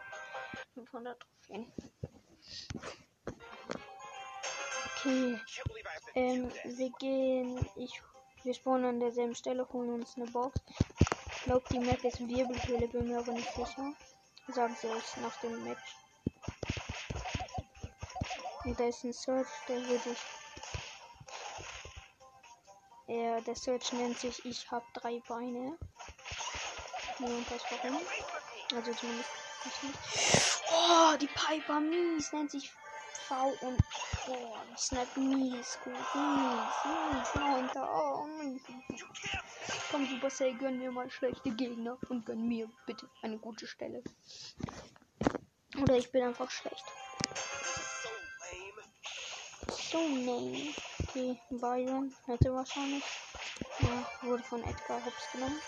500 0.76 1.20
Trophäen. 1.20 1.74
Okay. 4.96 5.40
Ähm, 6.16 6.50
wir 6.64 6.90
gehen. 7.00 7.70
Ich. 7.76 8.02
Wir 8.44 8.54
spawnen 8.54 8.86
an 8.86 9.00
derselben 9.02 9.36
Stelle, 9.36 9.68
holen 9.74 9.90
uns 9.90 10.16
eine 10.16 10.26
Box. 10.28 10.62
Die 11.46 11.80
Map 11.80 12.04
ist 12.04 12.20
Wirbelhöhle, 12.20 12.88
bin 12.90 13.08
mir 13.08 13.20
aber 13.20 13.32
nicht 13.32 13.54
sicher. 13.54 13.94
Sagen 14.50 14.76
sie 14.80 14.88
euch 14.88 15.18
nach 15.18 15.36
dem 15.38 15.64
Match. 15.64 15.96
Und 18.66 18.80
da 18.80 18.88
ist 18.88 19.04
ein 19.04 19.14
Search, 19.14 19.48
der 19.68 19.78
würde 19.88 20.10
ich. 20.12 20.20
Äh, 23.08 23.42
der 23.42 23.56
Search 23.56 23.94
nennt 23.94 24.20
sich 24.20 24.46
Ich 24.46 24.70
hab 24.70 24.84
drei 24.94 25.22
Beine. 25.28 25.78
Niemand 27.20 27.52
weiß 27.52 27.64
warum. 27.84 28.02
Also 28.76 28.94
zumindest 28.94 29.30
ich 29.66 29.84
nicht. 29.84 30.00
Oh, 30.72 31.16
die 31.18 31.28
Piper 31.28 31.80
Mies 31.80 32.34
nennt 32.34 32.52
sich 32.52 32.72
V 33.14 33.58
und 33.62 33.80
oh, 34.28 34.56
Snap 34.78 35.18
Mies. 35.18 35.78
Gut, 35.84 35.94
Mies, 35.94 36.76
Mies, 36.86 37.36
neunter. 37.36 37.90
Oh, 37.92 38.26
mies. 38.26 38.62
Komm, 39.92 40.08
Supercell, 40.08 40.56
gönn 40.56 40.80
mir 40.80 40.92
mal 40.92 41.10
schlechte 41.10 41.52
Gegner 41.52 41.98
und 42.10 42.26
gönn 42.26 42.48
mir 42.48 42.70
bitte 42.86 43.10
eine 43.22 43.38
gute 43.38 43.68
Stelle. 43.68 44.04
Oder 45.82 45.96
ich 45.98 46.12
bin 46.12 46.24
einfach 46.24 46.50
schlecht. 46.50 46.86
So 49.92 50.00
lame. 50.00 50.74
Okay, 51.04 51.40
Byron 51.50 52.14
hätte 52.26 52.54
wahrscheinlich. 52.54 53.04
Ja, 53.80 54.06
wurde 54.22 54.44
von 54.44 54.64
Edgar 54.64 55.04
Hobbs 55.04 55.32
genommen. 55.32 55.60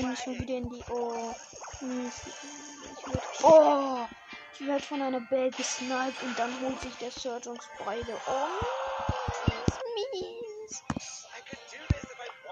Bin 0.00 0.12
ich 0.12 0.18
schon 0.20 0.38
wieder 0.38 0.54
in 0.54 0.70
die. 0.70 0.82
Oh. 0.90 1.34
Werd, 1.80 2.14
oh! 3.42 4.06
Ich 4.54 4.66
werde 4.66 4.82
von 4.82 5.02
einer 5.02 5.20
Bell 5.20 5.50
gesniped 5.50 6.22
und 6.22 6.38
dann 6.38 6.58
holt 6.62 6.80
sich 6.80 6.94
der 6.96 7.10
Search 7.10 7.46
uns 7.46 7.68
beide. 7.84 8.18
Oh. 8.26 8.46
Mies. 9.94 10.82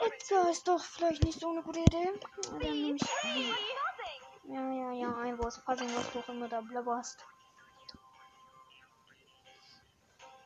Edgar 0.03 0.51
ist 0.51 0.69
doch 0.69 0.85
vielleicht 0.85 1.25
nicht 1.25 1.41
so 1.41 1.49
eine 1.49 1.63
gute 1.63 1.81
Idee. 1.81 2.13
Dann 2.51 2.59
nehme 2.59 2.97
ich 2.97 3.03
die. 3.23 4.53
Ja, 4.53 4.71
ja, 4.71 4.93
ja, 4.93 5.17
ein 5.17 5.39
was 5.39 5.65
Puzzle, 5.65 5.89
was 5.97 6.13
du 6.13 6.19
auch 6.19 6.29
immer 6.29 6.49
da 6.49 6.61
blabberst. 6.61 7.25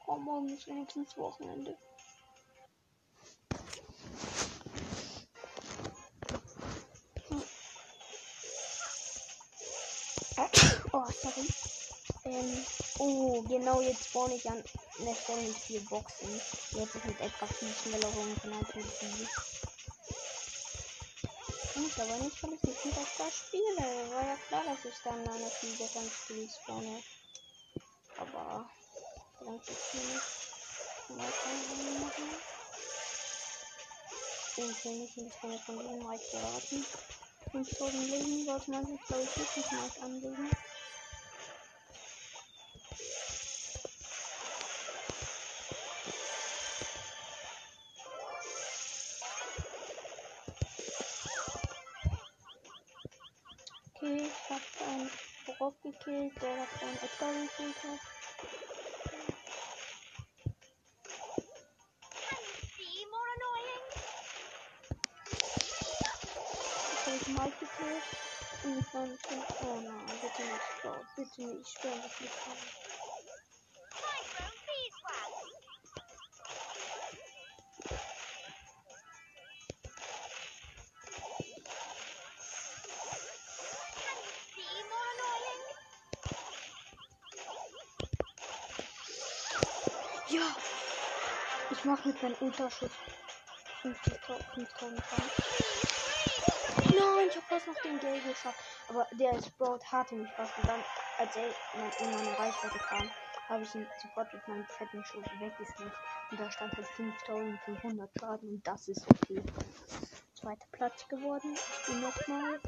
Oh, 0.06 0.16
morgen 0.18 0.50
ist 0.50 0.68
wenigstens 0.68 1.16
Wochenende. 1.18 1.76
Sorry. 11.20 11.48
Ähm, 12.24 12.66
oh, 12.98 13.42
genau 13.42 13.80
jetzt 13.82 14.06
spawn 14.06 14.32
ich 14.32 14.46
an 14.46 14.64
der 14.98 15.16
Stelle 15.16 15.42
mit 15.42 15.58
vier 15.66 15.80
Boxen. 15.80 16.40
Jetzt 16.72 16.94
ist 16.94 17.04
mit 17.04 17.20
etwa 17.20 17.46
viel 17.58 17.74
schneller 17.74 18.08
rumgekommen 18.08 18.58
als 18.58 18.74
mit 18.74 18.86
die. 19.00 19.28
Stimmt 21.70 21.98
aber 21.98 22.18
nicht, 22.18 22.42
weil 22.42 22.52
ich 22.54 22.62
nicht 22.62 22.84
mit 22.84 22.96
Edgar 22.96 23.30
spiele. 23.30 24.10
War 24.10 24.26
ja 24.26 24.36
klar, 24.48 24.64
dass 24.64 24.84
ich 24.84 25.00
dann 25.02 25.26
eine 25.26 25.50
viel 25.60 25.76
besseren 25.76 26.10
Spiel 26.10 26.48
spawne. 26.48 27.02
Aber, 28.16 28.70
jetzt 29.68 29.94
nicht. 29.94 30.24
Mal 31.08 31.32
machen. 32.00 32.30
Und 34.56 34.84
wenn 34.84 35.02
ich 35.02 35.16
nicht 35.16 35.40
kann 35.40 35.52
ich 35.54 35.62
von 35.64 35.78
diesem 35.78 36.06
Reich 36.06 36.30
geraten. 36.30 36.84
5000 37.50 38.10
Leben 38.10 38.44
sollte 38.44 38.70
man 38.70 38.86
sich, 38.86 39.06
glaube 39.06 39.24
ich, 39.24 39.36
wirklich 39.36 39.72
mal 39.72 39.90
anlegen. 40.00 40.50
Gekillt, 56.12 56.42
der 56.42 56.56
davon 56.56 56.88
Edgar 57.02 57.32
gekillt 57.32 57.76
hat. 57.84 58.00
Ich 67.14 67.28
Mike 67.28 67.52
gekillt. 67.60 68.02
Und 68.64 68.78
ich 68.78 68.94
war 68.94 69.06
nicht 69.06 69.30
nein, 69.30 70.06
bitte 70.20 70.42
nicht. 70.42 71.16
Bitte 71.16 71.46
nicht. 71.46 71.60
Ich 71.62 71.68
sterbe 71.68 71.96
nicht. 71.96 72.91
Mache 92.02 92.08
mit 92.08 92.22
meinem 92.22 92.36
Ultraschuss 92.40 92.90
50.000 93.82 94.66
Nein, 96.98 97.28
ich 97.28 97.36
habe 97.36 97.46
fast 97.48 97.66
noch 97.66 97.80
den 97.82 97.98
Gale 98.00 98.20
geschafft. 98.20 98.58
Aber 98.88 99.06
der 99.12 99.40
Sprout 99.42 99.80
hatte 99.90 100.14
mich 100.16 100.28
fast. 100.32 100.52
Dann, 100.66 100.82
als 101.18 101.36
er 101.36 101.46
in 101.46 102.10
meine 102.10 102.38
Reichweite 102.38 102.78
kam, 102.78 103.10
habe 103.48 103.62
ich 103.62 103.74
ihn 103.74 103.86
sofort 104.00 104.32
mit 104.32 104.48
meinem 104.48 104.66
fetten 104.66 105.04
Schuss 105.04 105.24
weggesnippt. 105.38 105.96
Und 106.30 106.40
da 106.40 106.50
stand 106.50 106.72
halt 106.74 106.86
5500 106.88 108.10
Schaden. 108.18 108.48
Und 108.48 108.66
das 108.66 108.88
ist 108.88 109.04
okay. 109.08 109.42
Zweiter 110.34 110.66
Platz 110.72 111.06
geworden. 111.08 111.54
Ich 111.54 111.86
bin 111.86 112.00
nochmal. 112.00 112.60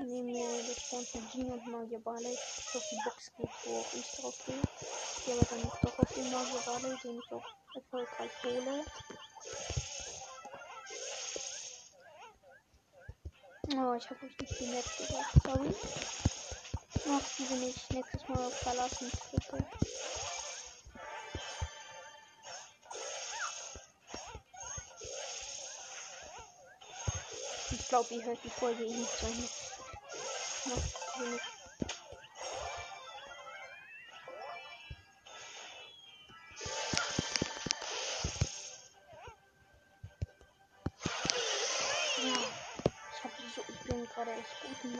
Mir 0.00 0.48
das 0.68 0.92
eine 0.92 1.28
Jean 1.30 1.52
und 1.52 1.66
Magier 1.66 2.00
Barley. 2.00 2.32
Ich 2.32 2.74
auf 2.74 2.82
die 2.90 2.98
Box 3.04 3.32
geht, 3.36 3.50
wo 3.64 3.78
auch 3.78 3.92
ich 3.94 4.20
drauf 4.20 4.34
gehe. 4.46 5.07
Gehe 5.24 5.34
aber 5.34 5.46
dann 5.46 5.62
doch 5.82 5.98
auf 5.98 6.14
den 6.14 6.30
Magier 6.30 6.60
Barley, 6.64 6.96
den 7.04 7.18
ich 7.18 7.32
auch 7.32 7.44
erfolgreich 7.74 8.30
hole. 8.44 8.84
Oh, 13.70 13.94
ich 13.94 14.08
habe 14.08 14.24
euch 14.24 14.38
nicht 14.38 14.60
die 14.60 14.66
Netz 14.66 14.96
gesagt. 14.96 15.30
Sorry. 15.44 15.74
Mach 17.06 17.22
diese 17.38 17.54
nicht 17.54 17.92
nächstes 17.92 18.28
Mal 18.28 18.50
verlassen, 18.50 19.10
bitte. 19.30 19.64
Ich 27.70 27.88
glaube, 27.88 28.14
ihr 28.14 28.24
hört 28.24 28.44
die 28.44 28.50
Folge 28.50 28.84
eh 28.84 28.96
nicht 28.96 29.22
Ende. 29.22 29.48
Macht 30.64 31.18
sie 31.18 31.26
nicht. 31.26 31.57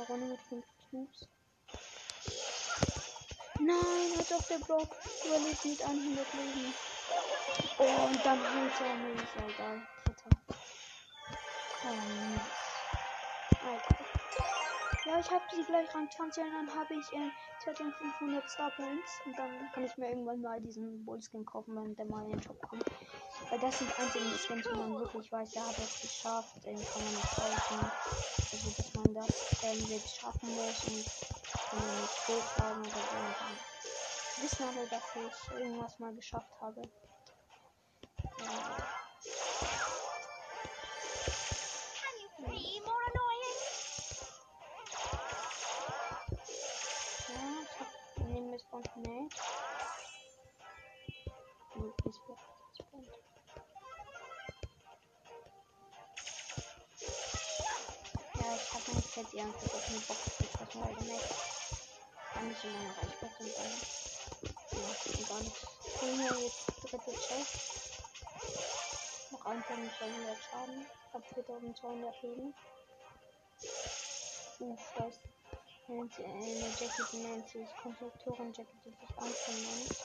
Runde 0.08 0.26
mit 0.26 0.40
5 0.42 0.64
Cubes. 0.90 1.28
Nein, 3.60 4.18
hat 4.18 4.30
doch 4.30 4.42
der 4.48 4.58
Block 4.58 4.88
überlebt 5.26 5.64
mit 5.64 5.82
100 5.82 6.34
Leben. 6.34 6.74
Oh, 7.78 8.06
und 8.06 8.24
dann 8.24 8.38
holt 8.38 8.80
er 8.80 8.96
mich, 8.96 9.34
ja 9.34 9.48
egal. 9.48 9.80
Alter. 13.64 13.96
Ja, 15.04 15.20
ich 15.20 15.30
habe 15.30 15.44
sie 15.50 15.64
gleich 15.64 15.94
Rang 15.94 16.10
20 16.10 16.44
und 16.44 16.52
dann 16.52 16.74
habe 16.74 16.94
ich 16.94 17.12
äh, 17.12 17.30
2500 17.60 18.48
Star 18.48 18.70
Points. 18.70 19.20
Und 19.24 19.38
dann 19.38 19.72
kann 19.72 19.84
ich 19.84 19.96
mir 19.96 20.08
irgendwann 20.08 20.40
mal 20.40 20.60
diesen 20.60 21.04
Bullskin 21.04 21.44
kaufen, 21.44 21.76
wenn 21.76 21.96
der 21.96 22.06
mal 22.06 22.24
in 22.24 22.32
den 22.32 22.42
Shop 22.42 22.60
kommt. 22.68 22.84
Weil 23.50 23.58
das 23.58 23.78
sind 23.78 23.90
einzige 23.98 24.24
Skins, 24.38 24.66
wo 24.70 24.76
man 24.76 24.94
wirklich 24.98 25.30
weiß, 25.30 25.50
der 25.52 25.66
hat 25.66 25.78
es 25.78 26.00
geschafft, 26.00 26.56
den 26.64 26.76
kann 26.76 27.04
man 27.04 27.14
nicht 27.14 27.36
kaufen. 27.36 28.37
Man 29.04 29.14
das 29.14 29.28
ähm, 29.62 29.88
wirklich 29.88 30.12
schaffen 30.12 30.48
muss 30.56 30.84
und 30.84 31.04
kann 31.70 31.86
man 31.86 32.00
nicht 32.00 32.28
hochladen 32.28 32.82
oder 32.82 33.02
so. 33.38 34.42
Wissen 34.42 34.64
alle, 34.64 34.88
dass 34.88 35.02
ich 35.14 35.50
irgendwas 35.52 35.98
mal 36.00 36.12
geschafft 36.14 36.50
habe. 36.60 36.82
Ja. 38.38 38.78
Ich 47.62 47.80
hab 47.80 48.28
mir 48.28 48.58
spawnt 48.58 48.96
Nate. 48.96 49.57
Ich 59.18 59.24
jetzt 59.24 59.32
die 59.32 59.40
Antwort 59.40 59.74
auf 59.74 59.88
eine 59.88 59.98
Box 59.98 60.20
geschossen, 60.38 60.80
weil 60.80 60.94
der 60.94 61.04
Nate 61.04 61.34
war 62.34 62.42
nicht 62.42 62.64
in 62.64 62.72
meiner 62.72 62.90
Reichweite 62.90 63.42
und 63.42 63.52
dann. 63.58 63.72
Ja, 64.72 64.88
und 65.18 65.28
gar 65.28 65.40
nichts. 65.40 65.66
Holen 66.00 66.18
wir 66.18 66.34
jetzt 66.40 66.66
dritte 66.82 67.12
Chest. 67.12 67.54
Noch 69.32 69.44
1200 69.44 70.38
Schaden. 70.44 70.86
Hab 71.12 71.26
4200 71.34 72.22
Leben. 72.22 72.54
Uff, 74.60 74.80
scheiße. 74.96 75.20
Nancy, 75.88 76.22
äh, 76.22 76.68
Jackie, 76.78 77.02
die 77.12 77.16
nennt 77.16 77.48
sich 77.48 77.68
Konstrukteurin 77.82 78.52
Jackie, 78.52 78.78
die 78.84 78.90
sich 78.90 79.10
Anton 79.16 79.54
nennt. 79.54 79.96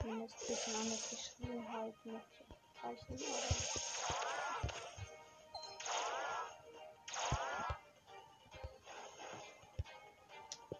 Zumindest 0.00 0.34
ein 0.40 0.46
bisschen 0.46 0.76
anders 0.76 1.10
geschrieben 1.10 1.72
halt 1.72 2.06
mit 2.06 2.22
Zeichen, 2.80 3.14
aber. 3.14 4.31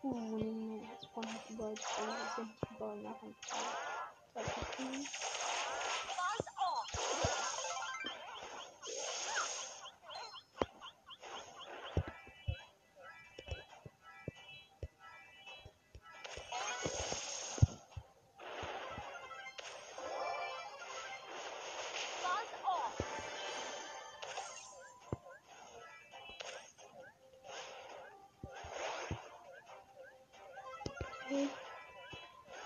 Spawn 0.03 1.27
halt 1.27 1.49
überall 1.49 1.77
Stellen, 1.77 2.11
die 2.11 2.43
sind 2.43 2.51
überall 2.71 2.97
nach 3.03 3.19
dem 3.21 3.35
Teil. 3.47 3.79
Buzz 4.35 5.52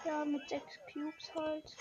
Ja, 0.04 0.24
mit 0.24 0.48
sechs 0.48 0.78
Cubes 0.92 1.34
halt. 1.34 1.76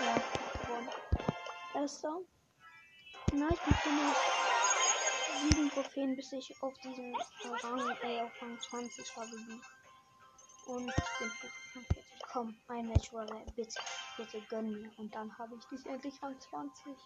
Ja, 0.00 0.14
gewonnen. 0.62 0.88
Erster. 1.74 2.18
Na, 3.32 3.48
ich 3.50 3.60
bin 3.60 3.74
finish. 3.74 4.16
Sieben 5.42 5.70
Trophäen, 5.70 6.16
bis 6.16 6.32
ich 6.32 6.62
auf 6.62 6.72
diesem 6.78 7.14
Rang, 7.62 7.96
äh, 8.02 8.22
auf 8.22 8.32
Rang 8.40 8.58
20 8.58 9.16
habe. 9.16 9.30
Und 10.66 10.86
bin 10.86 11.30
auf 11.30 11.74
Rang 11.74 11.84
40. 11.92 12.04
Komm, 12.32 12.56
ein 12.68 12.88
Match, 12.88 13.10
Brother. 13.10 13.44
Bitte, 13.54 13.80
bitte 14.16 14.40
gönn 14.48 14.70
mir. 14.70 14.90
Und 14.96 15.14
dann 15.14 15.36
habe 15.38 15.56
ich 15.56 15.64
dich 15.66 15.86
endlich 15.86 16.22
Rang 16.22 16.40
20. 16.40 16.96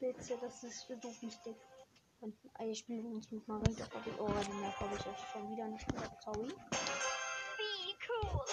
Bitte, 0.00 0.38
das 0.40 0.62
ist 0.62 0.86
so 0.86 0.94
wichtig. 1.22 1.56
Und 2.20 2.36
ich 2.60 2.78
spiele 2.78 3.02
uns 3.08 3.30
mit 3.30 3.46
habe 3.48 3.68
ich. 3.70 3.76
Oh, 4.20 4.28
die 4.28 4.52
Map 4.54 4.78
habe 4.80 4.94
ich 4.94 5.04
jetzt 5.04 5.28
schon 5.32 5.50
wieder 5.50 5.66
nicht 5.66 5.86
gesagt. 5.86 6.22
Sorry. 6.22 6.46
Be 6.46 6.54
cool. 8.08 8.44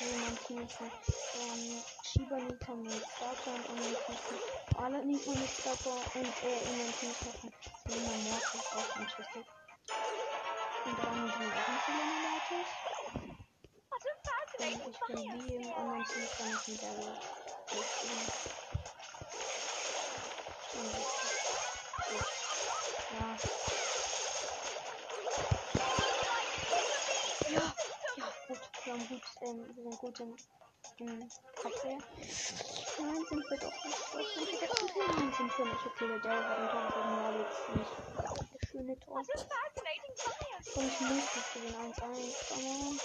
Ist 0.00 0.50
mit 0.50 0.70
ähm, 0.80 1.82
Shibanita 2.04 2.74
mit 2.74 2.92
Starter 3.16 3.54
und 3.54 3.68
anderen 3.70 3.96
Teams 4.06 4.24
mit 4.30 4.76
Alanika 4.78 5.30
mit 5.30 5.50
Starter 5.50 5.96
und 6.14 6.42
äh, 6.44 6.60
in 6.70 6.78
meinem 6.78 6.94
Team 6.98 7.10
ein 7.10 7.52
Selena 7.86 8.16
Mortis 8.30 8.66
auch 8.74 8.90
interested. 9.00 9.46
Und 10.84 10.98
dann 10.98 11.14
sind 11.14 11.52
auch 11.52 11.68
ein 11.68 11.78
Selena 11.86 12.16
Mortis. 12.28 12.70
Und 14.58 14.66
ich 14.90 15.00
bin 15.06 15.18
wie 15.48 15.54
im 15.56 15.72
anderen 15.74 16.04
Team 16.04 16.26
ein 16.46 16.76
Daryl. 16.78 17.14
Ich 17.14 17.28
bin- 17.34 17.47
Und 17.47 17.47
gut. 17.68 17.84
Wir 28.84 28.94
ähm, 29.42 29.74
sind 29.76 29.98
gut 29.98 30.20
im, 30.20 30.36
im 30.98 31.28
Abwehr. 31.62 31.98
Nein, 32.98 33.24
sind 33.28 33.50
wir 33.50 33.58
doch 33.58 33.84
nicht. 33.84 33.98
Doch 34.14 34.28
sind 34.34 34.48
wir 34.50 34.68
doch 34.68 34.82
nicht. 34.82 34.96
Nein, 34.96 35.32
sind 35.36 35.58
wir 35.58 35.64
nicht. 35.66 35.86
Okay, 35.86 36.08
der 36.08 36.18
Daryl 36.20 36.44
hat 36.44 36.58
ein 36.58 36.68
Tor 36.70 36.86
gegen 36.94 37.12
Mal 37.16 37.34
jetzt 37.38 37.68
nicht. 37.76 37.92
Der 38.54 38.60
schöne 38.66 38.98
Tor. 39.00 39.22
Komm, 40.74 40.86
ich 40.86 41.00
muss 41.00 41.24
das 41.34 41.52
gewinnen. 41.52 41.92
1-1. 41.92 41.98
Come 42.48 42.68
on. 42.68 43.00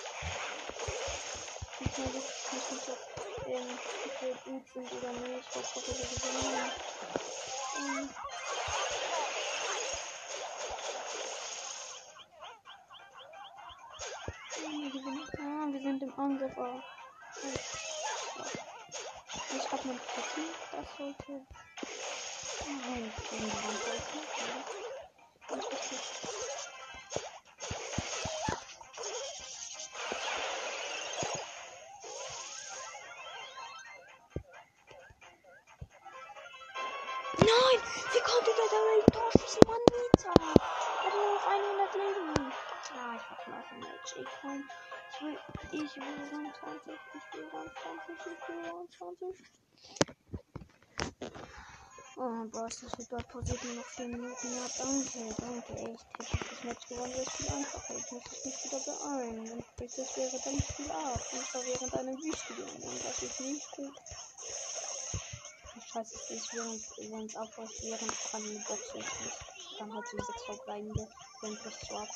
Ich 1.79 1.89
weiß 1.89 2.13
nicht, 2.13 2.87
ich 2.87 3.12
nicht, 3.61 3.79
ähm, 4.03 4.11
wir 4.21 4.35
gut 4.35 4.63
sind 4.73 4.93
oder 4.93 5.13
nicht. 5.13 5.49
Ich 5.49 5.55
hoffe, 5.55 5.87
wir 5.87 5.95
gewinnen. 5.95 6.71
Ähm. 7.79 8.09
Ah, 15.39 15.67
wir 15.71 15.81
sind 15.81 16.03
im 16.03 16.19
Angriff. 16.19 16.53
Oh. 16.57 16.81
Ich 19.57 19.71
hab 19.71 19.85
mein 19.85 19.99
Profil. 19.99 20.55
Das 20.71 20.85
sollte. 20.97 21.47
Oh, 22.65 22.95
ich 22.97 23.29
bin 23.29 23.47
ja. 23.49 24.63
20, 49.17 49.39
ich 49.39 51.21
will 51.21 51.29
Rang 51.29 51.51
20. 51.59 51.59
Oh, 52.17 52.45
Bros, 52.51 52.81
das 52.81 52.97
wird 52.97 53.11
dort 53.11 53.29
pausiert 53.29 53.63
nur 53.63 53.75
noch 53.75 53.87
4 53.87 54.07
Minuten. 54.07 54.53
Ja, 54.55 54.67
danke, 54.77 55.35
danke, 55.39 55.73
echt. 55.75 56.07
Hätte 56.19 56.37
ich 56.37 56.49
das 56.49 56.63
Match 56.63 56.87
gewonnen, 56.87 57.13
wäre 57.13 57.23
es 57.23 57.33
viel 57.33 57.49
einfacher. 57.49 57.95
Ich 57.95 58.11
muss 58.11 58.31
es 58.31 58.45
nicht 58.45 58.65
wieder 58.65 58.79
beeilen. 58.81 59.51
Und 59.51 59.65
das 59.79 60.17
wäre 60.17 60.39
dann 60.43 60.61
viel 60.61 60.91
ab. 60.91 61.21
Und 61.33 61.47
zwar 61.47 61.65
während 61.65 61.93
einer 61.95 62.13
Wüste 62.13 62.53
Und 62.53 63.05
das 63.05 63.21
ist 63.23 63.39
nicht 63.41 63.71
gut. 63.71 63.99
Scheiße, 65.81 66.15
es 66.15 66.29
ist 66.31 66.53
während, 66.53 66.83
wenn 66.97 67.25
es 67.25 67.35
abläuft, 67.35 67.81
während 67.83 68.11
dran 68.31 68.43
eine 68.43 68.59
Box 68.59 68.95
ist. 68.95 69.19
Dann 69.79 69.93
hat 69.93 70.07
sie 70.07 70.17
6 70.21 70.43
verbleibende. 70.45 71.07
Wenn 71.41 71.57
plus 71.57 71.79
2 71.81 72.07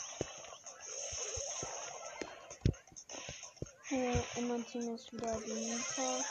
Äh, 3.92 4.24
in 4.40 4.48
meinem 4.48 4.66
Team 4.66 4.96
ist 4.96 5.14
wieder 5.14 5.40
die 5.42 5.54
Nita. 5.54 6.26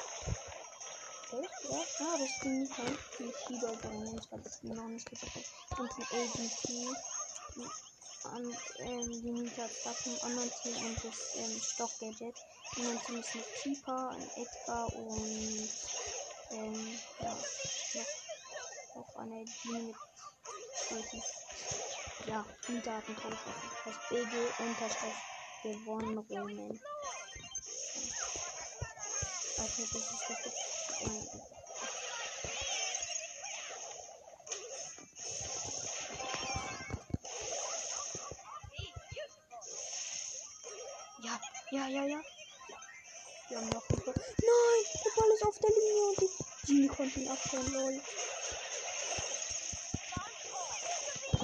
Ja, 1.77 1.83
ja, 1.83 2.16
das 2.16 2.31
ist 2.31 2.43
die 2.43 2.49
Nita. 2.49 2.83
Die 3.18 3.33
Shiba 3.37 3.72
übrigens, 3.72 4.33
weil 4.33 4.41
das 4.41 4.62
noch 4.62 4.89
nicht 4.89 5.11
gesagt. 5.11 5.37
Und 5.77 5.91
ein 5.91 6.07
ADT. 6.11 6.70
Und, 8.35 8.57
ähm, 8.79 9.22
die 9.22 9.31
Nita 9.31 9.62
hat 9.62 9.70
das 9.85 9.97
vom 9.97 10.18
anderen 10.22 10.51
Team 10.62 10.77
und 10.87 10.97
das 11.05 11.37
ähm, 11.37 11.61
Stock-Gadget. 11.61 12.35
Meinem 12.79 13.03
Team 13.05 13.18
ist 13.18 13.35
ein 13.35 13.45
Keeper, 13.62 14.09
ein 14.09 14.31
Edgar 14.37 14.87
und 14.95 15.68
ähm, 16.51 16.99
ja, 17.20 17.37
noch, 17.95 18.07
noch 18.95 19.16
eine 19.16 19.45
Dini 19.45 19.83
mit 19.83 19.97
Ulti. 20.93 21.22
Ja, 22.27 22.47
Nita 22.68 22.93
hat 22.97 23.07
ein 23.07 23.16
Tor 23.16 23.31
geschossen. 23.31 23.70
Das 23.85 23.95
BG 24.09 24.62
Unterstrich 24.62 25.14
gewonnen, 25.62 26.18
Roman. 26.18 26.81
Also 29.59 29.83
das 29.83 29.95
ist 29.95 30.24
das 30.29 30.47
ist, 30.47 30.55
ähm, 31.03 31.29
Ja, 31.37 31.45
ja, 41.89 42.03
ja, 42.03 42.05
ja. 42.05 42.20
Wir 43.49 43.59
haben 43.59 43.68
noch 43.68 43.87
Ball. 43.87 44.03
Nein, 44.07 44.84
der 45.05 45.11
Ball 45.16 45.30
ist 45.34 45.45
auf 45.45 45.57
der 45.59 45.70
Linie 45.70 46.09
und 46.09 46.20
die 46.20 46.30
Genie 46.66 46.89
konnte 46.89 47.20
ihn 47.20 47.28
abhauen, 47.28 47.72
lol. 47.72 48.03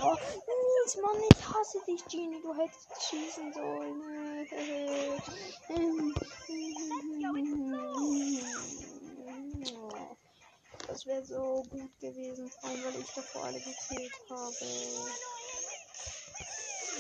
Oh, 0.03 0.17
mies, 0.17 0.97
Mann, 0.97 1.23
ich 1.31 1.49
hasse 1.49 1.81
dich, 1.87 2.05
Genie. 2.07 2.43
Du 2.43 2.53
hättest 2.55 2.89
schießen 3.09 3.53
sollen. 3.53 4.03
Das 10.89 11.07
wäre 11.07 11.25
so 11.25 11.63
gut 11.71 12.01
gewesen, 12.01 12.51
vor 12.51 12.65
allem 12.69 12.85
weil 12.85 13.01
ich 13.01 13.11
davor 13.15 13.45
alle 13.45 13.59
gekillt 13.59 14.13
habe. 14.29 14.53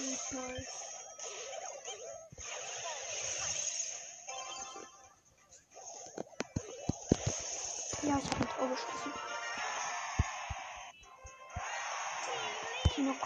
Nicht 0.00 0.32
mal. 0.32 0.66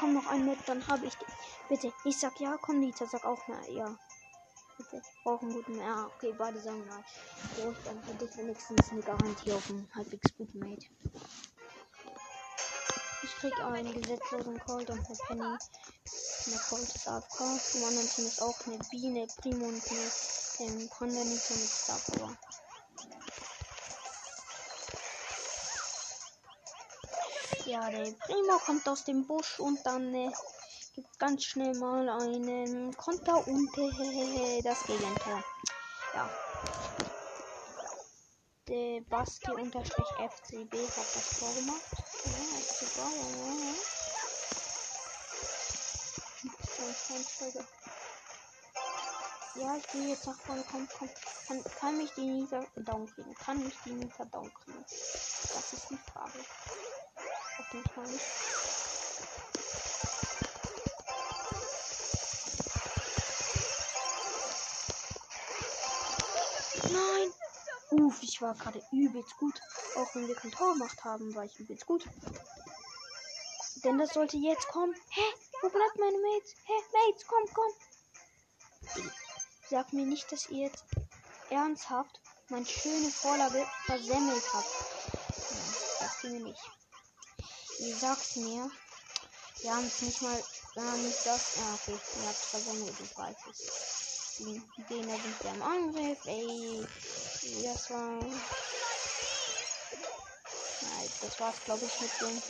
Komm 0.06 0.14
noch 0.14 0.26
ein 0.26 0.44
mit, 0.44 0.58
dann 0.66 0.86
habe 0.86 1.06
ich 1.06 1.14
dich. 1.16 1.28
Bitte, 1.68 1.92
ich 2.04 2.16
sag 2.16 2.38
ja, 2.40 2.56
komm, 2.60 2.78
Nita, 2.78 3.06
sag 3.06 3.24
auch 3.24 3.48
mal 3.48 3.68
ja. 3.70 3.96
Bitte, 4.78 4.98
ich 4.98 5.22
brauche 5.24 5.44
einen 5.44 5.54
guten. 5.54 5.78
Ja, 5.78 6.06
okay, 6.06 6.32
beide 6.36 6.60
sagen 6.60 6.84
nein. 6.86 7.04
Gut, 7.56 7.76
dann 7.84 8.00
hätte 8.04 8.24
ich 8.24 8.36
wenigstens 8.36 8.90
eine 8.90 9.00
Garantie 9.02 9.52
auf 9.52 9.68
einen 9.68 9.88
halbwegs 9.94 10.32
guten 10.36 10.58
Mate. 10.60 10.86
Ich 13.22 13.34
krieg 13.36 13.60
einen 13.60 14.00
gesetzlosen 14.00 14.58
Cold 14.60 14.88
und 14.90 14.98
eine 14.98 15.16
Penny. 15.26 15.40
Eine 16.46 16.60
Cold 16.68 16.94
ist 16.94 17.08
AFK. 17.08 17.40
Im 17.74 17.84
anderen 17.84 18.08
Team 18.08 18.26
ist 18.26 18.42
auch 18.42 18.66
eine 18.66 18.78
Biene, 18.90 19.26
Primo 19.40 19.66
und 19.66 19.82
eine 19.90 20.70
ähm, 20.70 20.88
Panda 20.88 21.24
Nita 21.24 21.54
mit 21.54 21.68
Star. 21.68 22.36
Ja, 27.66 27.90
der 27.90 28.12
Primo 28.12 28.58
kommt 28.64 28.88
aus 28.88 29.02
dem 29.04 29.26
Busch 29.26 29.58
und 29.58 29.84
dann 29.84 30.14
äh, 30.14 30.30
gibt 30.94 31.18
ganz 31.18 31.44
schnell 31.44 31.74
mal 31.74 32.08
einen 32.08 32.96
Konter 32.96 33.46
und 33.46 33.76
äh, 33.78 34.62
das 34.62 34.84
Gegentor. 34.84 35.42
Ja. 36.14 36.30
Der 38.68 39.00
Basti 39.02 39.50
unterstrich 39.50 40.06
FCB 40.06 40.74
hat 40.74 41.14
das 41.14 41.38
Tor 41.38 41.52
gemacht. 41.54 41.82
Ja, 42.24 42.30
FCB, 42.60 42.98
ja, 42.98 43.08
ja, 43.08 43.54
ja. 47.54 47.64
Ja, 49.58 49.74
ich 49.76 49.86
gehe 49.88 50.08
jetzt 50.08 50.26
nach 50.26 50.38
vorne. 50.40 50.62
Komm, 50.70 50.86
komm. 50.98 51.08
Kann, 51.48 51.64
kann 51.80 51.96
mich 51.96 52.12
die 52.12 52.26
Nisa 52.26 52.64
down 52.76 53.06
kriegen? 53.06 53.34
Kann 53.34 53.58
mich 53.62 53.74
die 53.84 53.92
Nisa 53.92 54.24
down 54.26 54.52
kriegen? 54.52 54.84
Das 54.84 55.72
ist 55.72 55.90
die 55.90 55.96
Frage. 56.12 56.38
Auf 57.58 57.72
jeden 57.72 57.88
Fall. 57.90 58.04
Nein! 66.92 67.32
Uff, 67.90 68.22
ich 68.22 68.42
war 68.42 68.54
gerade 68.54 68.82
übelst 68.92 69.36
gut. 69.38 69.60
Auch 69.96 70.14
wenn 70.14 70.28
wir 70.28 70.34
kein 70.34 70.52
Tor 70.52 70.74
gemacht 70.74 71.02
haben, 71.04 71.34
war 71.34 71.44
ich 71.44 71.58
übelst 71.58 71.86
gut. 71.86 72.04
Denn 73.84 73.98
das 73.98 74.14
sollte 74.14 74.36
jetzt 74.36 74.68
kommen. 74.68 74.94
Hä? 75.10 75.22
Wo 75.62 75.68
bleibt 75.68 75.98
meine 75.98 76.18
Mates? 76.18 76.54
Hä? 76.64 76.72
Mates, 76.92 77.26
komm, 77.26 77.44
komm. 77.54 77.72
Sag 79.70 79.92
mir 79.92 80.04
nicht, 80.04 80.30
dass 80.30 80.48
ihr 80.50 80.66
jetzt 80.66 80.84
ernsthaft 81.50 82.20
meine 82.48 82.66
schöne 82.66 83.10
Vorlage 83.10 83.66
versemmelt 83.86 84.44
habt. 84.52 84.70
Sagt 85.98 86.24
ihr 86.24 86.30
mir 86.30 86.40
nicht. 86.40 86.70
Sagt 87.78 88.36
mir, 88.36 88.70
wir 89.60 89.74
haben 89.74 89.86
es 89.86 90.00
nicht 90.02 90.22
mal, 90.22 90.36
nicht 90.36 91.26
das. 91.26 91.56
Ja, 91.56 91.74
okay, 91.74 91.98
ihr 92.20 92.28
habt 92.28 92.36
versemmelt, 92.36 92.94
ich 93.00 93.18
weiß 93.18 93.36
es. 93.50 94.36
Die, 94.38 94.62
den 94.88 95.08
sind 95.08 95.44
wir 95.44 95.50
im 95.50 95.62
Angriff. 95.62 96.18
Ey, 96.26 96.86
das 97.64 97.90
war. 97.90 98.20
Nein, 100.82 101.10
das 101.20 101.40
war's, 101.40 101.56
glaube 101.64 101.84
ich, 101.84 102.00
mit 102.00 102.10
dem. 102.20 102.42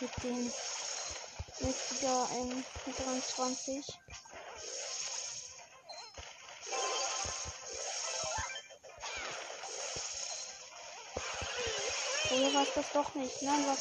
Mit 0.00 0.22
dem. 0.22 0.52
Mit 1.60 1.76
dieser 1.90 2.28
ähm, 2.32 2.64
mit 2.86 2.98
23. 2.98 3.86
Oder 12.34 12.52
war 12.52 12.62
es 12.62 12.74
das 12.74 12.90
doch 12.92 13.14
nicht? 13.14 13.42
Nein, 13.42 13.64
was? 13.66 13.78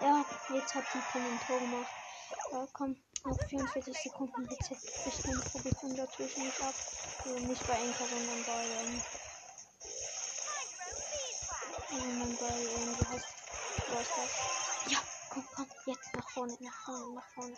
Ja, 0.00 0.24
jetzt 0.48 0.74
hat 0.74 0.84
die 0.92 1.02
Kommentar 1.12 1.60
gemacht. 1.60 1.92
Ja, 2.52 2.66
komm, 2.72 2.96
noch 3.24 3.38
44 3.48 3.96
Sekunden 3.96 4.42
bitte. 4.48 4.76
Ich 5.06 5.24
nehme 5.24 5.40
Publikum 5.52 5.94
dazwischen 5.94 6.44
nicht 6.44 6.60
ab. 6.62 6.74
Also 7.24 7.38
nicht 7.46 7.64
bei 7.66 7.74
Enker, 7.74 8.06
sondern 8.08 8.42
bei, 8.44 8.64
ähm, 8.64 9.02
sondern 11.90 12.36
bei, 12.38 12.50
ähm, 12.50 12.96
wie 12.98 13.06
heißt 13.06 13.26
was 13.92 14.08
das? 14.16 14.92
Ja, 14.92 14.98
komm, 15.28 15.44
komm, 15.54 15.66
jetzt 15.86 16.14
nach 16.16 16.28
vorne, 16.30 16.56
nach 16.60 16.84
vorne, 16.84 17.14
nach 17.14 17.28
vorne. 17.34 17.56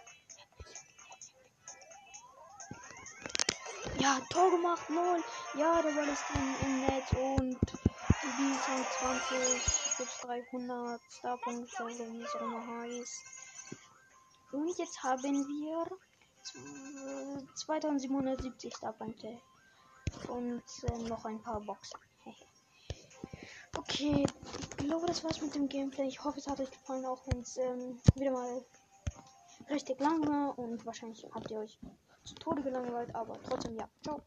Ja, 3.98 4.20
Tor 4.28 4.50
gemacht, 4.50 4.88
lol. 4.90 5.22
Ja, 5.54 5.80
der 5.80 5.92
Ball 5.92 6.08
ist 6.08 6.28
drin 6.28 6.54
im 6.60 6.80
Netz 6.80 7.12
und 7.12 7.58
die 8.38 8.52
20 8.90 9.83
plus 9.96 10.20
300 10.22 11.00
Starpunkte, 11.08 11.86
wie 11.88 12.22
es 12.22 12.34
auch 12.34 12.40
immer 12.40 12.66
heißt. 12.66 13.24
Und 14.52 14.78
jetzt 14.78 15.02
haben 15.02 15.46
wir 15.46 15.86
2770 17.54 18.74
Starpunkte. 18.76 19.40
Und 20.28 20.62
äh, 20.84 20.98
noch 21.08 21.24
ein 21.24 21.42
paar 21.42 21.60
Boxen. 21.60 21.98
okay, 23.76 24.24
ich 24.24 24.76
glaube, 24.76 25.06
das 25.06 25.24
war's 25.24 25.40
mit 25.40 25.54
dem 25.54 25.68
Gameplay. 25.68 26.06
Ich 26.06 26.22
hoffe, 26.22 26.38
es 26.38 26.46
hat 26.46 26.60
euch 26.60 26.70
gefallen, 26.70 27.04
auch 27.04 27.22
wenn 27.26 27.40
es 27.40 27.56
ähm, 27.56 27.98
wieder 28.14 28.30
mal 28.30 28.64
richtig 29.70 29.98
lang 30.00 30.26
war. 30.26 30.56
Und 30.58 30.84
wahrscheinlich 30.86 31.26
habt 31.34 31.50
ihr 31.50 31.58
euch 31.58 31.78
zu 32.24 32.34
Tode 32.36 32.62
gelangweilt. 32.62 33.14
Aber 33.14 33.40
trotzdem, 33.42 33.76
ja. 33.76 33.88
Ciao. 34.02 34.22